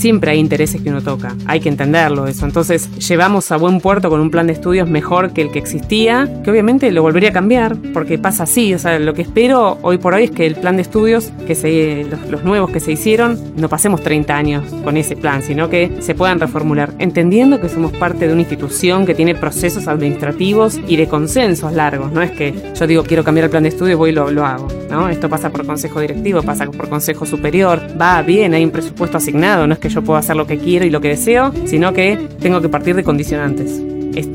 [0.04, 2.44] Siempre hay intereses que uno toca, hay que entenderlo eso.
[2.44, 6.28] Entonces llevamos a buen puerto con un plan de estudios mejor que el que existía,
[6.44, 9.96] que obviamente lo volvería a cambiar, porque pasa así, o sea, lo que espero hoy
[9.96, 13.40] por hoy es que el plan de estudios, que se, los, nuevos que se hicieron,
[13.56, 17.90] no pasemos 30 años con ese plan, sino que se puedan reformular, entendiendo que somos
[17.92, 22.52] parte de una institución que tiene procesos administrativos y de consensos largos, no es que
[22.78, 25.08] yo digo quiero cambiar el plan de estudio y voy y lo, lo hago, ¿no?
[25.08, 29.66] Esto pasa por consejo directivo, pasa por consejo superior, va bien, hay un presupuesto asignado,
[29.66, 32.16] no es que yo puedo hacer lo que quiero y lo que deseo, sino que
[32.40, 33.80] tengo que partir de condicionantes.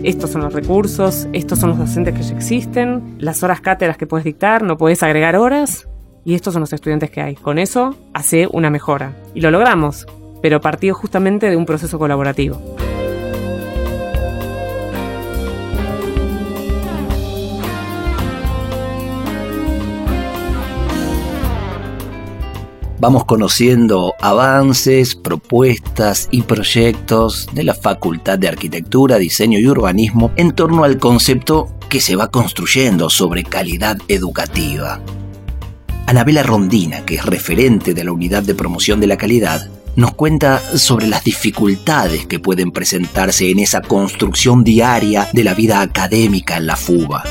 [0.03, 4.07] estos son los recursos, estos son los docentes que ya existen, las horas cátedras que
[4.07, 5.87] puedes dictar, no puedes agregar horas,
[6.25, 7.35] y estos son los estudiantes que hay.
[7.35, 9.15] Con eso hace una mejora.
[9.33, 10.05] Y lo logramos,
[10.41, 12.59] pero partió justamente de un proceso colaborativo.
[22.99, 30.51] Vamos conociendo avances, propuestas y proyectos de la Facultad de Arquitectura, Diseño y Urbanismo en
[30.51, 34.99] torno al concepto que se va construyendo sobre calidad educativa.
[36.05, 40.59] Anabela Rondina, que es referente de la Unidad de Promoción de la Calidad, nos cuenta
[40.77, 46.67] sobre las dificultades que pueden presentarse en esa construcción diaria de la vida académica en
[46.67, 47.23] la FUBA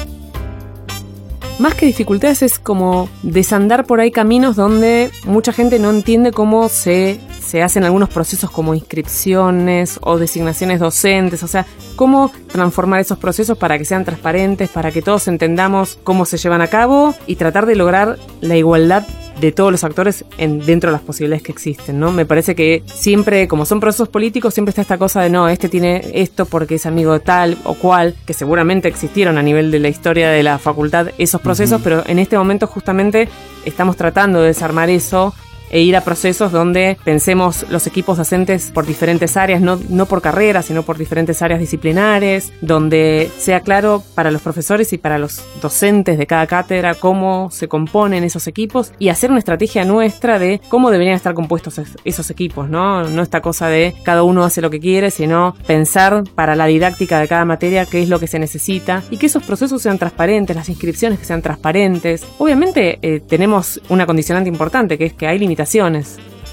[1.59, 6.68] más que dificultades es como desandar por ahí caminos donde mucha gente no entiende cómo
[6.68, 11.66] se, se hacen algunos procesos como inscripciones o designaciones docentes, o sea,
[11.97, 16.62] cómo transformar esos procesos para que sean transparentes, para que todos entendamos cómo se llevan
[16.62, 19.07] a cabo y tratar de lograr la igualdad
[19.40, 22.12] de todos los actores en, dentro de las posibilidades que existen, ¿no?
[22.12, 25.68] Me parece que siempre, como son procesos políticos, siempre está esta cosa de no, este
[25.68, 29.79] tiene esto porque es amigo de tal o cual, que seguramente existieron a nivel de
[29.79, 33.29] la historia de la facultad esos procesos, pero en este momento justamente
[33.64, 35.35] estamos tratando de desarmar eso
[35.70, 40.22] e ir a procesos donde pensemos los equipos docentes por diferentes áreas, no, no por
[40.22, 45.44] carreras, sino por diferentes áreas disciplinares, donde sea claro para los profesores y para los
[45.61, 50.61] docentes de cada cátedra cómo se componen esos equipos y hacer una estrategia nuestra de
[50.68, 53.04] cómo deberían estar compuestos esos equipos, ¿no?
[53.04, 57.20] No esta cosa de cada uno hace lo que quiere, sino pensar para la didáctica
[57.20, 60.57] de cada materia qué es lo que se necesita y que esos procesos sean transparentes,
[60.57, 62.24] las inscripciones que sean transparentes.
[62.38, 65.58] Obviamente eh, tenemos una condicionante importante que es que hay limitaciones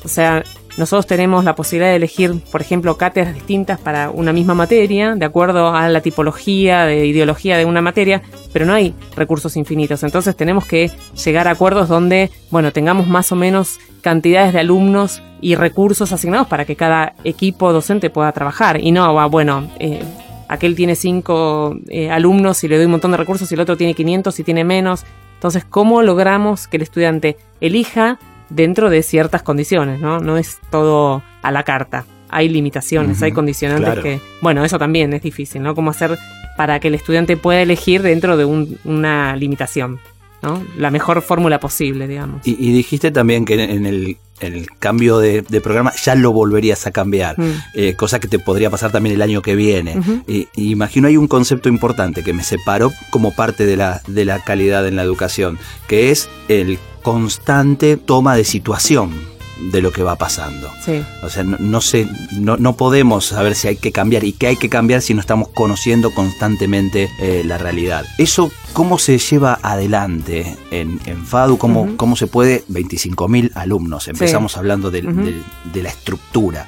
[0.04, 0.44] o sea,
[0.78, 5.26] nosotros tenemos la posibilidad de elegir, por ejemplo, cátedras distintas para una misma materia, de
[5.26, 10.04] acuerdo a la tipología de ideología de una materia, pero no hay recursos infinitos.
[10.04, 10.92] Entonces tenemos que
[11.24, 16.48] llegar a acuerdos donde, bueno, tengamos más o menos cantidades de alumnos y recursos asignados
[16.48, 18.82] para que cada equipo docente pueda trabajar.
[18.82, 20.04] Y no, bueno, eh,
[20.50, 23.78] aquel tiene cinco eh, alumnos y le doy un montón de recursos y el otro
[23.78, 25.06] tiene 500 y tiene menos.
[25.36, 30.20] Entonces, ¿cómo logramos que el estudiante elija dentro de ciertas condiciones, ¿no?
[30.20, 32.06] No es todo a la carta.
[32.30, 35.76] Hay limitaciones, hay condicionantes que, bueno, eso también es difícil, ¿no?
[35.76, 36.18] Cómo hacer
[36.58, 40.00] para que el estudiante pueda elegir dentro de una limitación,
[40.42, 40.64] ¿no?
[40.78, 42.42] La mejor fórmula posible, digamos.
[42.46, 44.18] Y, dijiste también que en el,
[44.80, 47.52] cambio de, programa ya lo volverías a cambiar, mm.
[47.76, 49.96] eh, cosa que te podría pasar también el año que viene.
[50.28, 54.40] y, imagino hay un concepto importante que me separó como parte de la, de la
[54.40, 59.14] calidad en la educación, que es el constante toma de situación
[59.72, 60.72] de lo que va pasando.
[61.22, 64.56] O sea, no, sé, no, no, podemos saber si hay que cambiar y qué hay
[64.56, 68.06] que cambiar si no estamos conociendo constantemente eh, la realidad.
[68.18, 71.60] Eso, ¿cómo se lleva adelante en, FADU?
[71.60, 72.64] ¿Cómo, ¿Cómo se puede?
[72.72, 76.66] 25.000 alumnos, empezamos hablando de, la estructura.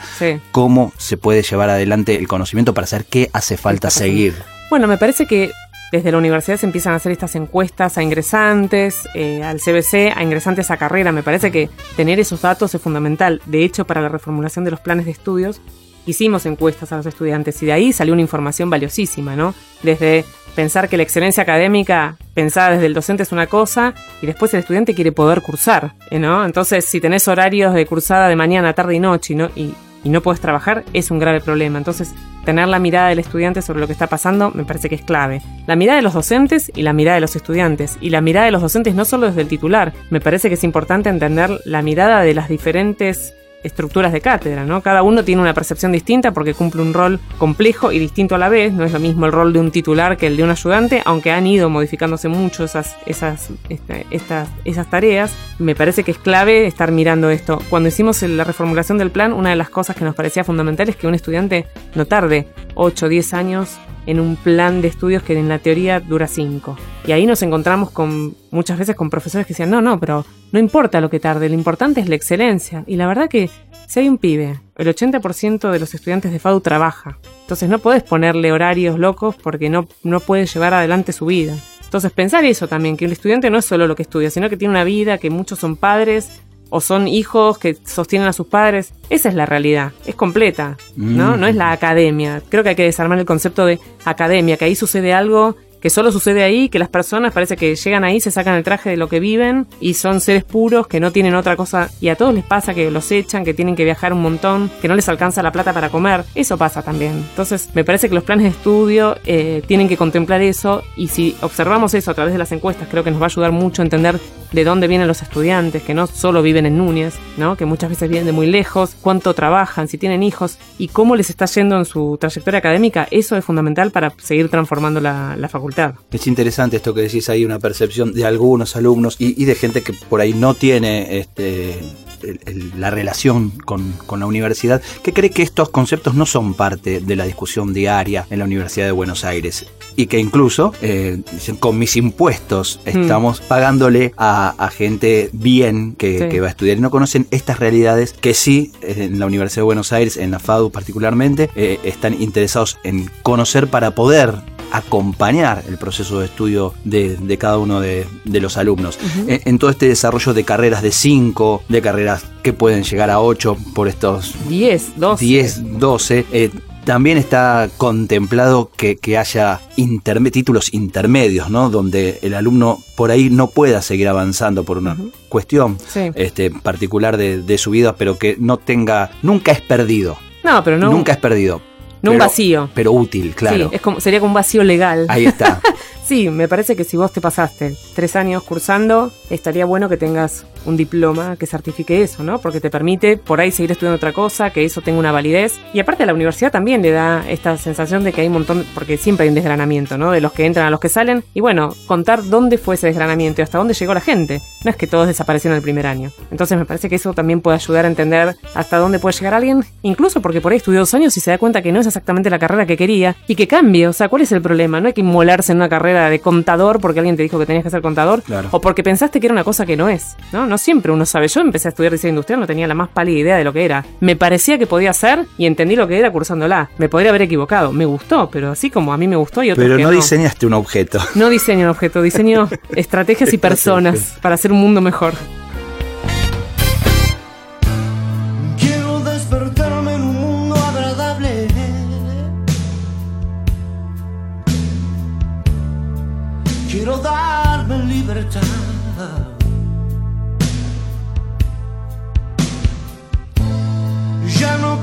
[0.51, 4.35] ¿Cómo se puede llevar adelante el conocimiento para saber qué hace falta seguir?
[4.69, 5.51] Bueno, me parece que
[5.91, 10.23] desde la universidad se empiezan a hacer estas encuestas a ingresantes, eh, al CBC, a
[10.23, 11.11] ingresantes a carrera.
[11.11, 13.41] Me parece que tener esos datos es fundamental.
[13.45, 15.61] De hecho, para la reformulación de los planes de estudios,
[16.05, 19.53] hicimos encuestas a los estudiantes y de ahí salió una información valiosísima, ¿no?
[19.83, 24.53] Desde pensar que la excelencia académica pensada desde el docente es una cosa y después
[24.53, 26.45] el estudiante quiere poder cursar, ¿no?
[26.45, 29.49] Entonces, si tenés horarios de cursada de mañana, tarde y noche ¿no?
[29.55, 29.73] y
[30.07, 31.77] y no puedes trabajar, es un grave problema.
[31.77, 32.15] Entonces,
[32.45, 35.41] tener la mirada del estudiante sobre lo que está pasando me parece que es clave.
[35.65, 37.97] La mirada de los docentes y la mirada de los estudiantes.
[37.99, 39.91] Y la mirada de los docentes no solo desde el titular.
[40.09, 43.33] Me parece que es importante entender la mirada de las diferentes
[43.67, 44.81] estructuras de cátedra, ¿no?
[44.81, 48.49] Cada uno tiene una percepción distinta porque cumple un rol complejo y distinto a la
[48.49, 48.73] vez.
[48.73, 51.31] No es lo mismo el rol de un titular que el de un ayudante, aunque
[51.31, 55.31] han ido modificándose mucho esas, esas, este, estas, esas tareas.
[55.59, 57.61] Me parece que es clave estar mirando esto.
[57.69, 60.95] Cuando hicimos la reformulación del plan, una de las cosas que nos parecía fundamental es
[60.95, 62.47] que un estudiante no tarde
[62.77, 66.77] 8 o 10 años en un plan de estudios que en la teoría dura 5.
[67.05, 70.59] Y ahí nos encontramos con muchas veces con profesores que decían, no, no, pero no
[70.59, 72.83] importa lo que tarde, lo importante es la excelencia.
[72.87, 73.49] Y la verdad que
[73.87, 77.19] si hay un pibe, el 80% de los estudiantes de FADU trabaja.
[77.41, 81.55] Entonces no puedes ponerle horarios locos porque no, no puede llevar adelante su vida.
[81.83, 84.57] Entonces pensar eso también, que el estudiante no es solo lo que estudia, sino que
[84.57, 86.29] tiene una vida, que muchos son padres
[86.69, 88.93] o son hijos que sostienen a sus padres.
[89.09, 91.35] Esa es la realidad, es completa, ¿no?
[91.35, 91.39] Mm.
[91.39, 92.41] No es la academia.
[92.49, 96.11] Creo que hay que desarmar el concepto de academia, que ahí sucede algo que solo
[96.11, 99.09] sucede ahí, que las personas parece que llegan ahí, se sacan el traje de lo
[99.09, 102.43] que viven y son seres puros que no tienen otra cosa y a todos les
[102.43, 105.51] pasa que los echan, que tienen que viajar un montón, que no les alcanza la
[105.51, 106.23] plata para comer.
[106.35, 107.13] Eso pasa también.
[107.29, 111.35] Entonces me parece que los planes de estudio eh, tienen que contemplar eso y si
[111.41, 113.85] observamos eso a través de las encuestas creo que nos va a ayudar mucho a
[113.85, 114.19] entender
[114.51, 117.55] de dónde vienen los estudiantes, que no solo viven en Núñez, ¿no?
[117.55, 121.29] que muchas veces vienen de muy lejos, cuánto trabajan, si tienen hijos y cómo les
[121.29, 123.07] está yendo en su trayectoria académica.
[123.11, 125.66] Eso es fundamental para seguir transformando la, la facultad.
[126.11, 129.83] Es interesante esto que decís ahí, una percepción de algunos alumnos y, y de gente
[129.83, 131.79] que por ahí no tiene este,
[132.23, 136.53] el- el- la relación con, con la universidad, que cree que estos conceptos no son
[136.53, 139.65] parte de la discusión diaria en la Universidad de Buenos Aires
[139.95, 141.21] y que incluso eh,
[141.59, 146.29] con mis impuestos estamos pagándole a, a gente bien que, Sí.
[146.29, 146.77] que va a estudiar.
[146.77, 150.31] Y no conocen estas realidades que sí eh, en la Universidad de Buenos Aires, en
[150.31, 154.35] la FADU particularmente, eh, están interesados en conocer para poder
[154.71, 158.97] acompañar el proceso de estudio de, de cada uno de, de los alumnos.
[159.27, 162.06] en, en todo este desarrollo de carreras de 5, de carreras
[162.43, 165.25] que pueden llegar a 8 por estos 10, 12.
[165.25, 166.25] 10, 12.
[166.31, 166.49] eh,
[166.85, 171.69] también está contemplado que, que haya interme- títulos intermedios, ¿no?
[171.69, 174.95] Donde el alumno por ahí no pueda seguir avanzando por una
[175.27, 176.11] cuestión Sí.
[176.15, 180.17] este, particular de, de su vida, pero que no tenga, nunca es perdido.
[180.45, 181.61] No, pero no, Nunca es perdido.
[182.01, 182.69] no un vacío.
[182.73, 183.67] Pero útil, claro.
[183.69, 185.07] Sí, es como, sería como un vacío legal.
[185.09, 185.59] Ahí está.
[186.07, 190.45] Sí, me parece que si vos te pasaste tres años cursando, estaría bueno que tengas
[190.67, 192.39] un diploma que certifique eso, ¿no?
[192.39, 195.59] Porque te permite por ahí seguir estudiando otra cosa, que eso tenga una validez.
[195.73, 198.97] Y aparte la universidad también le da esta sensación de que hay un montón, porque
[198.97, 200.11] siempre hay un desgranamiento, ¿no?
[200.11, 201.23] De los que entran a los que salen.
[201.33, 204.41] Y bueno, contar dónde fue ese desgranamiento y hasta dónde llegó la gente.
[204.63, 206.11] No es que todos desaparecieron el primer año.
[206.31, 209.63] Entonces me parece que eso también puede ayudar a entender hasta dónde puede llegar alguien,
[209.81, 212.29] incluso porque por ahí estudió dos años y se da cuenta que no es exactamente
[212.29, 213.87] la carrera que quería y que cambie.
[213.87, 214.81] O sea, ¿cuál es el problema?
[214.81, 217.63] No hay que inmolarse en una carrera de contador porque alguien te dijo que tenías
[217.63, 218.49] que ser contador Claro.
[218.51, 220.15] o porque pensaste que era una cosa que no es.
[220.33, 220.45] ¿no?
[220.47, 221.27] no siempre uno sabe.
[221.27, 223.65] Yo empecé a estudiar diseño industrial, no tenía la más pálida idea de lo que
[223.65, 223.85] era.
[223.99, 226.69] Me parecía que podía ser y entendí lo que era cursándola.
[226.77, 227.71] Me podría haber equivocado.
[227.71, 229.95] Me gustó, pero así como a mí me gustó y otros Pero que no no.
[229.95, 230.99] diseñaste un objeto.
[231.15, 235.13] No diseño un objeto, diseño estrategias y personas para hacer un mundo mejor.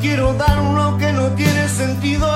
[0.04, 2.28] Quiero dar lo que no tiene sentido.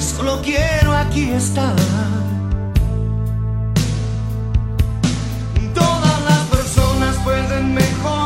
[0.00, 1.76] Solo quiero aquí estar.
[5.74, 8.25] Todas las personas pueden mejorar,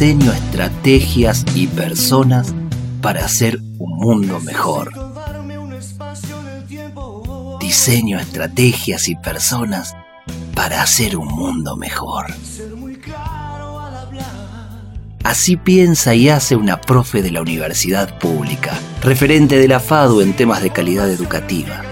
[0.00, 2.54] Diseño estrategias y personas
[3.02, 4.94] para hacer un mundo mejor.
[7.60, 9.94] Diseño estrategias y personas
[10.54, 12.34] para hacer un mundo mejor.
[15.22, 18.72] Así piensa y hace una profe de la universidad pública,
[19.02, 21.82] referente de la FADU en temas de calidad educativa.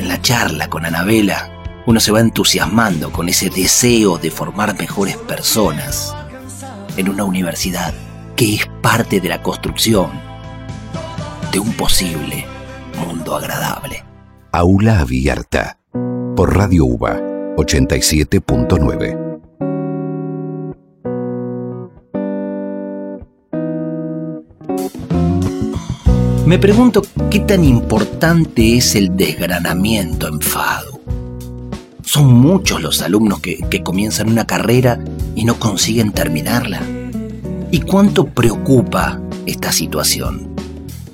[0.00, 1.48] En la charla con Anabela,
[1.86, 6.12] uno se va entusiasmando con ese deseo de formar mejores personas
[6.96, 7.94] en una universidad
[8.36, 10.10] que es parte de la construcción
[11.52, 12.44] de un posible
[12.98, 14.04] mundo agradable.
[14.52, 15.78] Aula Abierta
[16.36, 17.20] por Radio UBA
[17.56, 19.26] 87.9.
[26.46, 30.95] Me pregunto qué tan importante es el desgranamiento en FADU.
[32.06, 35.00] Son muchos los alumnos que, que comienzan una carrera
[35.34, 36.80] y no consiguen terminarla.
[37.72, 40.54] ¿Y cuánto preocupa esta situación?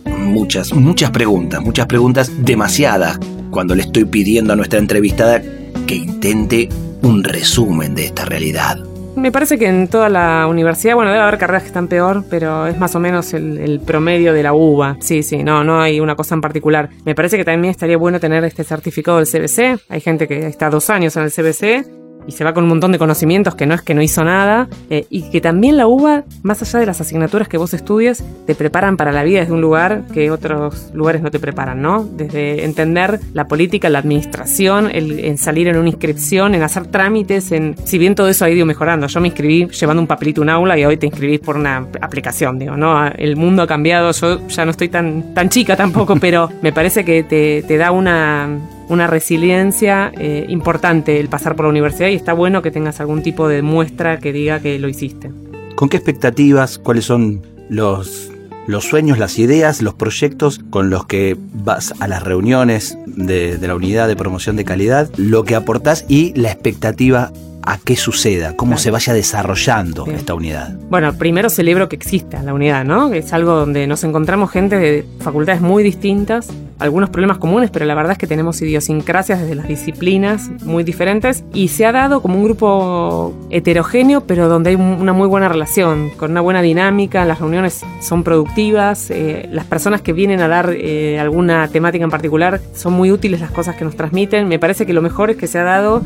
[0.05, 3.19] Muchas, muchas preguntas, muchas preguntas, demasiadas,
[3.51, 5.43] cuando le estoy pidiendo a nuestra entrevistada
[5.87, 6.69] que intente
[7.01, 8.92] un resumen de esta realidad.
[9.17, 12.67] Me parece que en toda la universidad, bueno, debe haber carreras que están peor, pero
[12.67, 14.97] es más o menos el, promedio de la UBA.
[15.01, 16.89] Sí, sí, no, no hay una cosa en particular.
[17.05, 19.83] Me parece que también estaría bueno tener este certificado del CBC.
[19.91, 22.93] Hay gente que está dos años en el CBC y se va con un montón
[22.93, 26.25] de conocimientos que no es que no hizo nada, eh, y que también la UBA,
[26.43, 29.61] más allá de las asignaturas que vos estudias, te preparan para la vida desde un
[29.61, 32.05] lugar que otros lugares no te preparan, ¿no?
[32.05, 37.53] Desde entender la política, la administración, el, en salir en una inscripción, en hacer trámites,
[37.53, 39.07] en si bien todo eso ha ido mejorando.
[39.07, 41.87] Yo me inscribí llevando un papelito a un aula y hoy te inscribís por una
[42.01, 43.07] aplicación, digo, ¿no?
[43.07, 47.05] El mundo ha cambiado, yo ya no estoy tan, tan chica tampoco, pero me parece
[47.05, 48.49] que te, te da una
[48.93, 53.23] una resiliencia eh, importante el pasar por la universidad y está bueno que tengas algún
[53.23, 55.31] tipo de muestra que diga que lo hiciste.
[55.75, 56.79] ¿Con qué expectativas?
[56.79, 58.31] ¿Cuáles son los,
[58.67, 63.67] los sueños, las ideas, los proyectos con los que vas a las reuniones de, de
[63.67, 65.11] la unidad de promoción de calidad?
[65.17, 67.33] Lo que aportás y la expectativa
[67.65, 68.83] a qué suceda, cómo Claro.
[68.83, 70.17] se vaya desarrollando Bien.
[70.19, 70.75] esta unidad.
[70.91, 73.13] Bueno, primero celebro que exista la unidad, ¿no?
[73.13, 76.49] Es algo donde nos encontramos gente de facultades muy distintas,
[76.79, 81.45] algunos problemas comunes, pero la verdad es que tenemos idiosincrasias desde las disciplinas muy diferentes
[81.55, 86.11] y se ha dado como un grupo heterogéneo, pero donde hay una muy buena relación,
[86.17, 90.71] con una buena dinámica, las reuniones son productivas, eh, las personas que vienen a dar
[90.77, 94.49] eh, alguna temática en particular son muy útiles las cosas que nos transmiten.
[94.49, 96.03] Me parece que lo mejor es que se ha dado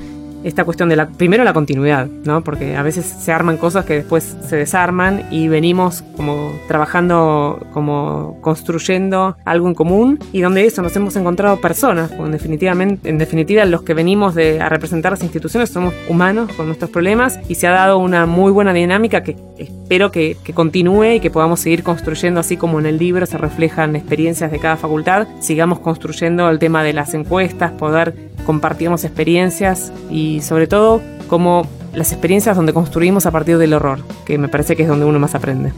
[0.47, 2.45] esta cuestión de la, primero la continuidad, ¿no?
[2.45, 8.39] Porque a veces se arman cosas que después se desarman y venimos como trabajando, como
[8.43, 13.65] construyendo algo en común y donde eso nos hemos encontrado personas, en definitivamente, en definitiva
[13.65, 17.67] los que venimos de, a representar las instituciones somos humanos con nuestros problemas y se
[17.67, 21.83] ha dado una muy buena dinámica que espero que, que continúe y que podamos seguir
[21.83, 26.61] construyendo así como en el libro se reflejan experiencias de cada facultad, sigamos construyendo el
[26.61, 28.15] tema de las encuestas, poder
[28.47, 34.39] compartirnos experiencias y sobre todo como las experiencias donde construimos a partir del horror, que
[34.39, 35.73] me parece que es donde uno más aprende.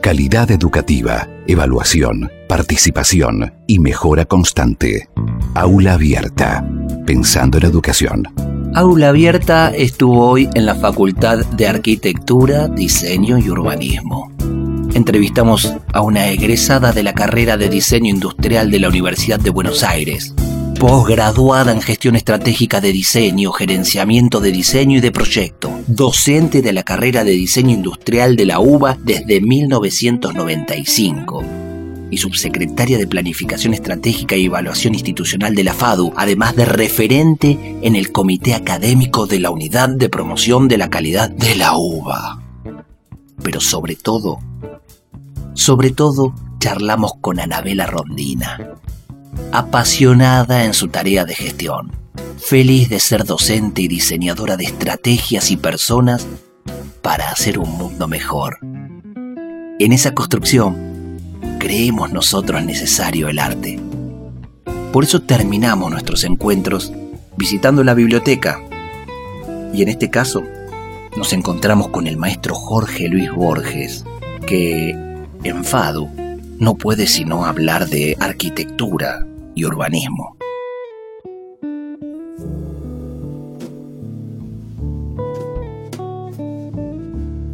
[0.00, 5.08] Calidad educativa, evaluación, participación y mejora constante.
[5.54, 6.64] Aula abierta.
[7.04, 8.28] Pensando en educación.
[8.72, 14.30] Aula Abierta estuvo hoy en la Facultad de Arquitectura, Diseño y Urbanismo.
[14.94, 19.82] Entrevistamos a una egresada de la carrera de Diseño Industrial de la Universidad de Buenos
[19.82, 20.34] Aires,
[20.80, 26.84] posgraduada en Gestión Estratégica de Diseño, Gerenciamiento de Diseño y de Proyecto, docente de la
[26.84, 31.44] carrera de Diseño Industrial de la UBA desde 1995
[32.10, 37.94] y subsecretaria de Planificación Estratégica y Evaluación Institucional de la FADU, además de referente en
[37.94, 42.42] el Comité Académico de la Unidad de Promoción de la Calidad de la UBA.
[43.42, 44.38] Pero sobre todo,
[45.52, 48.79] sobre todo, charlamos con Anabela Rondina,
[49.52, 51.92] apasionada en su tarea de gestión,
[52.38, 56.26] feliz de ser docente y diseñadora de estrategias y personas
[57.02, 58.58] para hacer un mundo mejor.
[58.62, 61.18] En esa construcción,
[61.58, 63.78] creemos nosotros necesario el arte.
[64.92, 66.92] Por eso terminamos nuestros encuentros
[67.36, 68.60] visitando la biblioteca.
[69.72, 70.42] Y en este caso,
[71.16, 74.04] nos encontramos con el maestro Jorge Luis Borges,
[74.46, 74.90] que
[75.44, 76.08] en FADU
[76.58, 80.36] no puede sino hablar de arquitectura y urbanismo.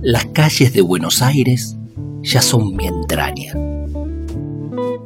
[0.02, 1.76] Las calles de Buenos Aires
[2.22, 3.54] ya son mi entraña.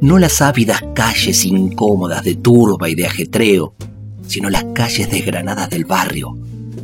[0.01, 3.75] No las ávidas calles incómodas de turba y de ajetreo,
[4.27, 6.37] sino las calles desgranadas del barrio,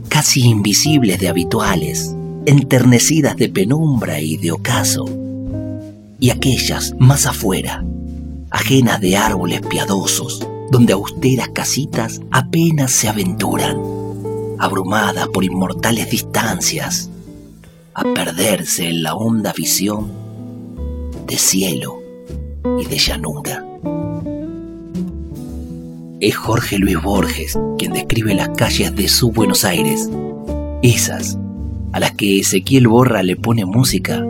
[0.08, 2.14] casi invisibles de habituales,
[2.46, 5.04] enternecidas de penumbra y de ocaso,
[6.18, 7.84] y aquellas más afuera,
[8.56, 13.76] ajenas de árboles piadosos, donde austeras casitas apenas se aventuran,
[14.58, 17.10] abrumadas por inmortales distancias,
[17.92, 20.10] a perderse en la honda visión
[21.26, 22.00] de cielo
[22.80, 23.62] y de llanura.
[26.20, 30.08] Es Jorge Luis Borges quien describe las calles de su Buenos Aires,
[30.82, 31.36] esas
[31.92, 34.24] a las que Ezequiel Borra le pone música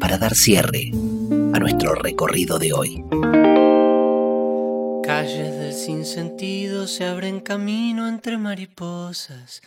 [0.00, 0.92] para dar cierre
[1.66, 3.04] nuestro recorrido de hoy.
[5.02, 9.62] Calles del sinsentido se abren camino entre mariposas,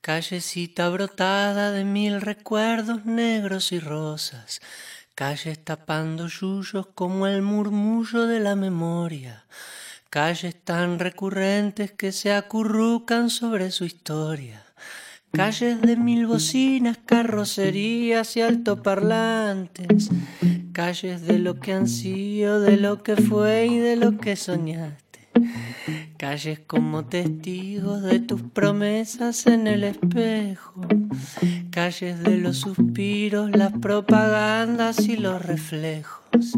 [0.00, 4.62] callecita brotada de mil recuerdos negros y rosas,
[5.14, 9.44] calles tapando yuyos como el murmullo de la memoria,
[10.08, 14.64] calles tan recurrentes que se acurrucan sobre su historia.
[15.32, 20.10] Calles de mil bocinas, carrocerías y altoparlantes.
[20.72, 25.20] Calles de lo que han sido, de lo que fue y de lo que soñaste.
[26.18, 30.86] Calles como testigos de tus promesas en el espejo.
[31.70, 36.52] Calles de los suspiros, las propagandas y los reflejos.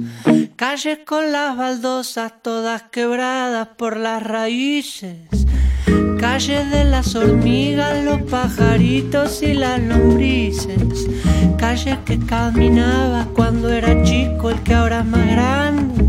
[0.56, 5.43] Calles con las baldosas todas quebradas por las raíces
[6.24, 11.06] Calle de las hormigas, los pajaritos y las lombrices.
[11.58, 16.02] Calle que caminaba cuando era chico, el que ahora es más grande.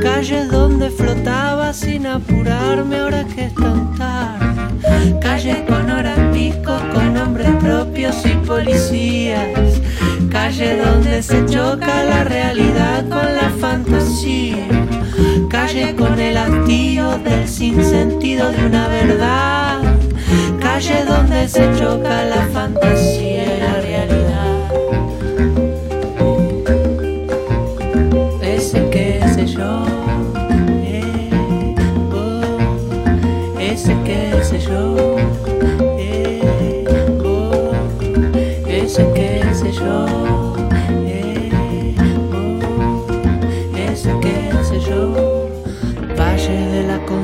[0.00, 5.18] Calle donde flotaba sin apurarme ahora que es tan tarde.
[5.20, 9.69] Calle con hora pico, con nombres propios y policías.
[10.30, 14.66] Calle donde se choca la realidad con la fantasía.
[15.48, 19.80] Calle con el hastío del sinsentido de una verdad.
[20.60, 24.29] Calle donde se choca la fantasía y la realidad.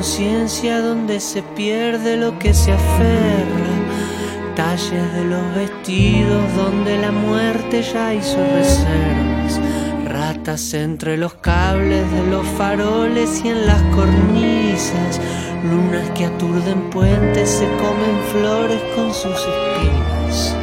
[0.06, 3.74] Conciencia donde se pierde lo que se aferra.
[4.54, 9.60] Talles de los vestidos donde la muerte ya hizo reservas.
[10.04, 15.20] Ratas entre los cables de los faroles y en las cornisas.
[15.64, 20.56] Lunas que aturden puentes se comen flores con sus espinas.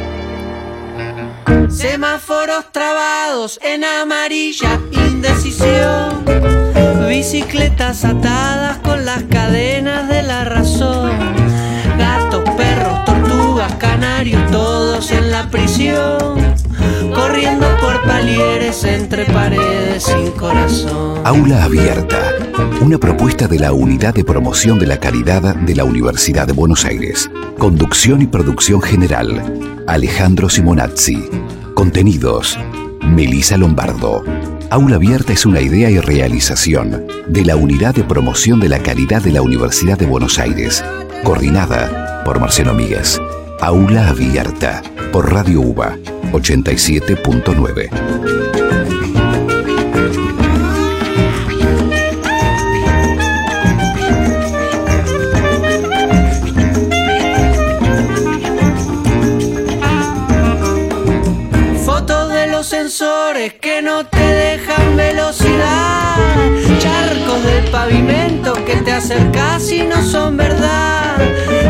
[1.68, 6.24] Semáforos trabados en amarilla, indecisión.
[7.06, 11.10] Bicicletas atadas con las cadenas de la razón.
[11.98, 16.54] Gatos, perros, tortugas, canarios, todos en la prisión.
[17.14, 21.20] Corriendo por palieres entre paredes sin corazón.
[21.24, 22.18] Aula Abierta,
[22.80, 26.84] una propuesta de la Unidad de Promoción de la Caridad de la Universidad de Buenos
[26.84, 27.30] Aires.
[27.58, 29.42] Conducción y producción general,
[29.86, 31.28] Alejandro Simonazzi.
[31.74, 32.58] Contenidos,
[33.02, 34.22] Melisa Lombardo.
[34.70, 39.22] Aula Abierta es una idea y realización de la Unidad de Promoción de la Caridad
[39.22, 40.84] de la Universidad de Buenos Aires,
[41.22, 43.20] coordinada por Marcelo Míguez.
[43.60, 45.96] Aula Abierta, por Radio UBA
[46.32, 48.63] 87.9.
[62.64, 66.16] sensores que no te dejan velocidad.
[66.78, 71.16] Charcos del pavimento que te acercas y no son verdad.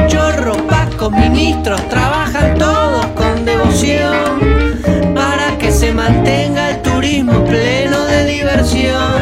[0.06, 8.26] Chorros, pacos, ministros trabajan todos con devoción para que se mantenga el turismo pleno de
[8.26, 9.14] diversión.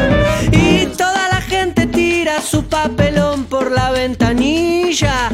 [0.51, 5.31] Y toda la gente tira su papelón por la ventanilla.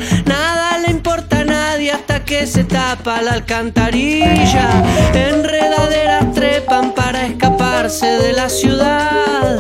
[2.30, 4.69] Que se tapa la alcantarilla.
[5.15, 9.57] Enredaderas trepan para escaparse de la ciudad.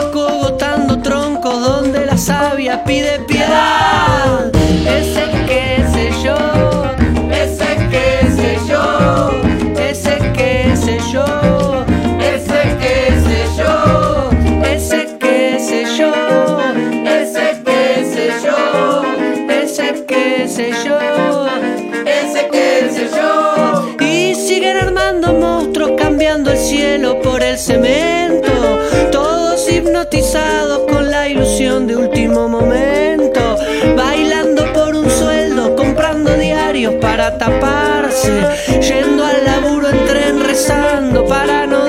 [0.00, 4.50] Acogotando troncos donde la savia pide piedad.
[4.86, 6.38] Ese que sé yo,
[37.36, 41.87] taparse, yendo al laburo en tren rezando para no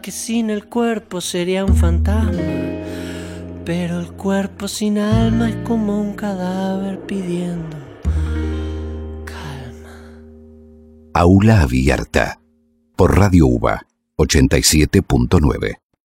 [0.00, 2.40] que sin el cuerpo sería un fantasma.
[3.64, 7.76] Pero el cuerpo sin alma es como un cadáver pidiendo
[9.24, 10.20] calma.
[11.14, 12.40] Aula Abierta,
[12.96, 13.86] por Radio UBA
[14.18, 15.81] 87.9.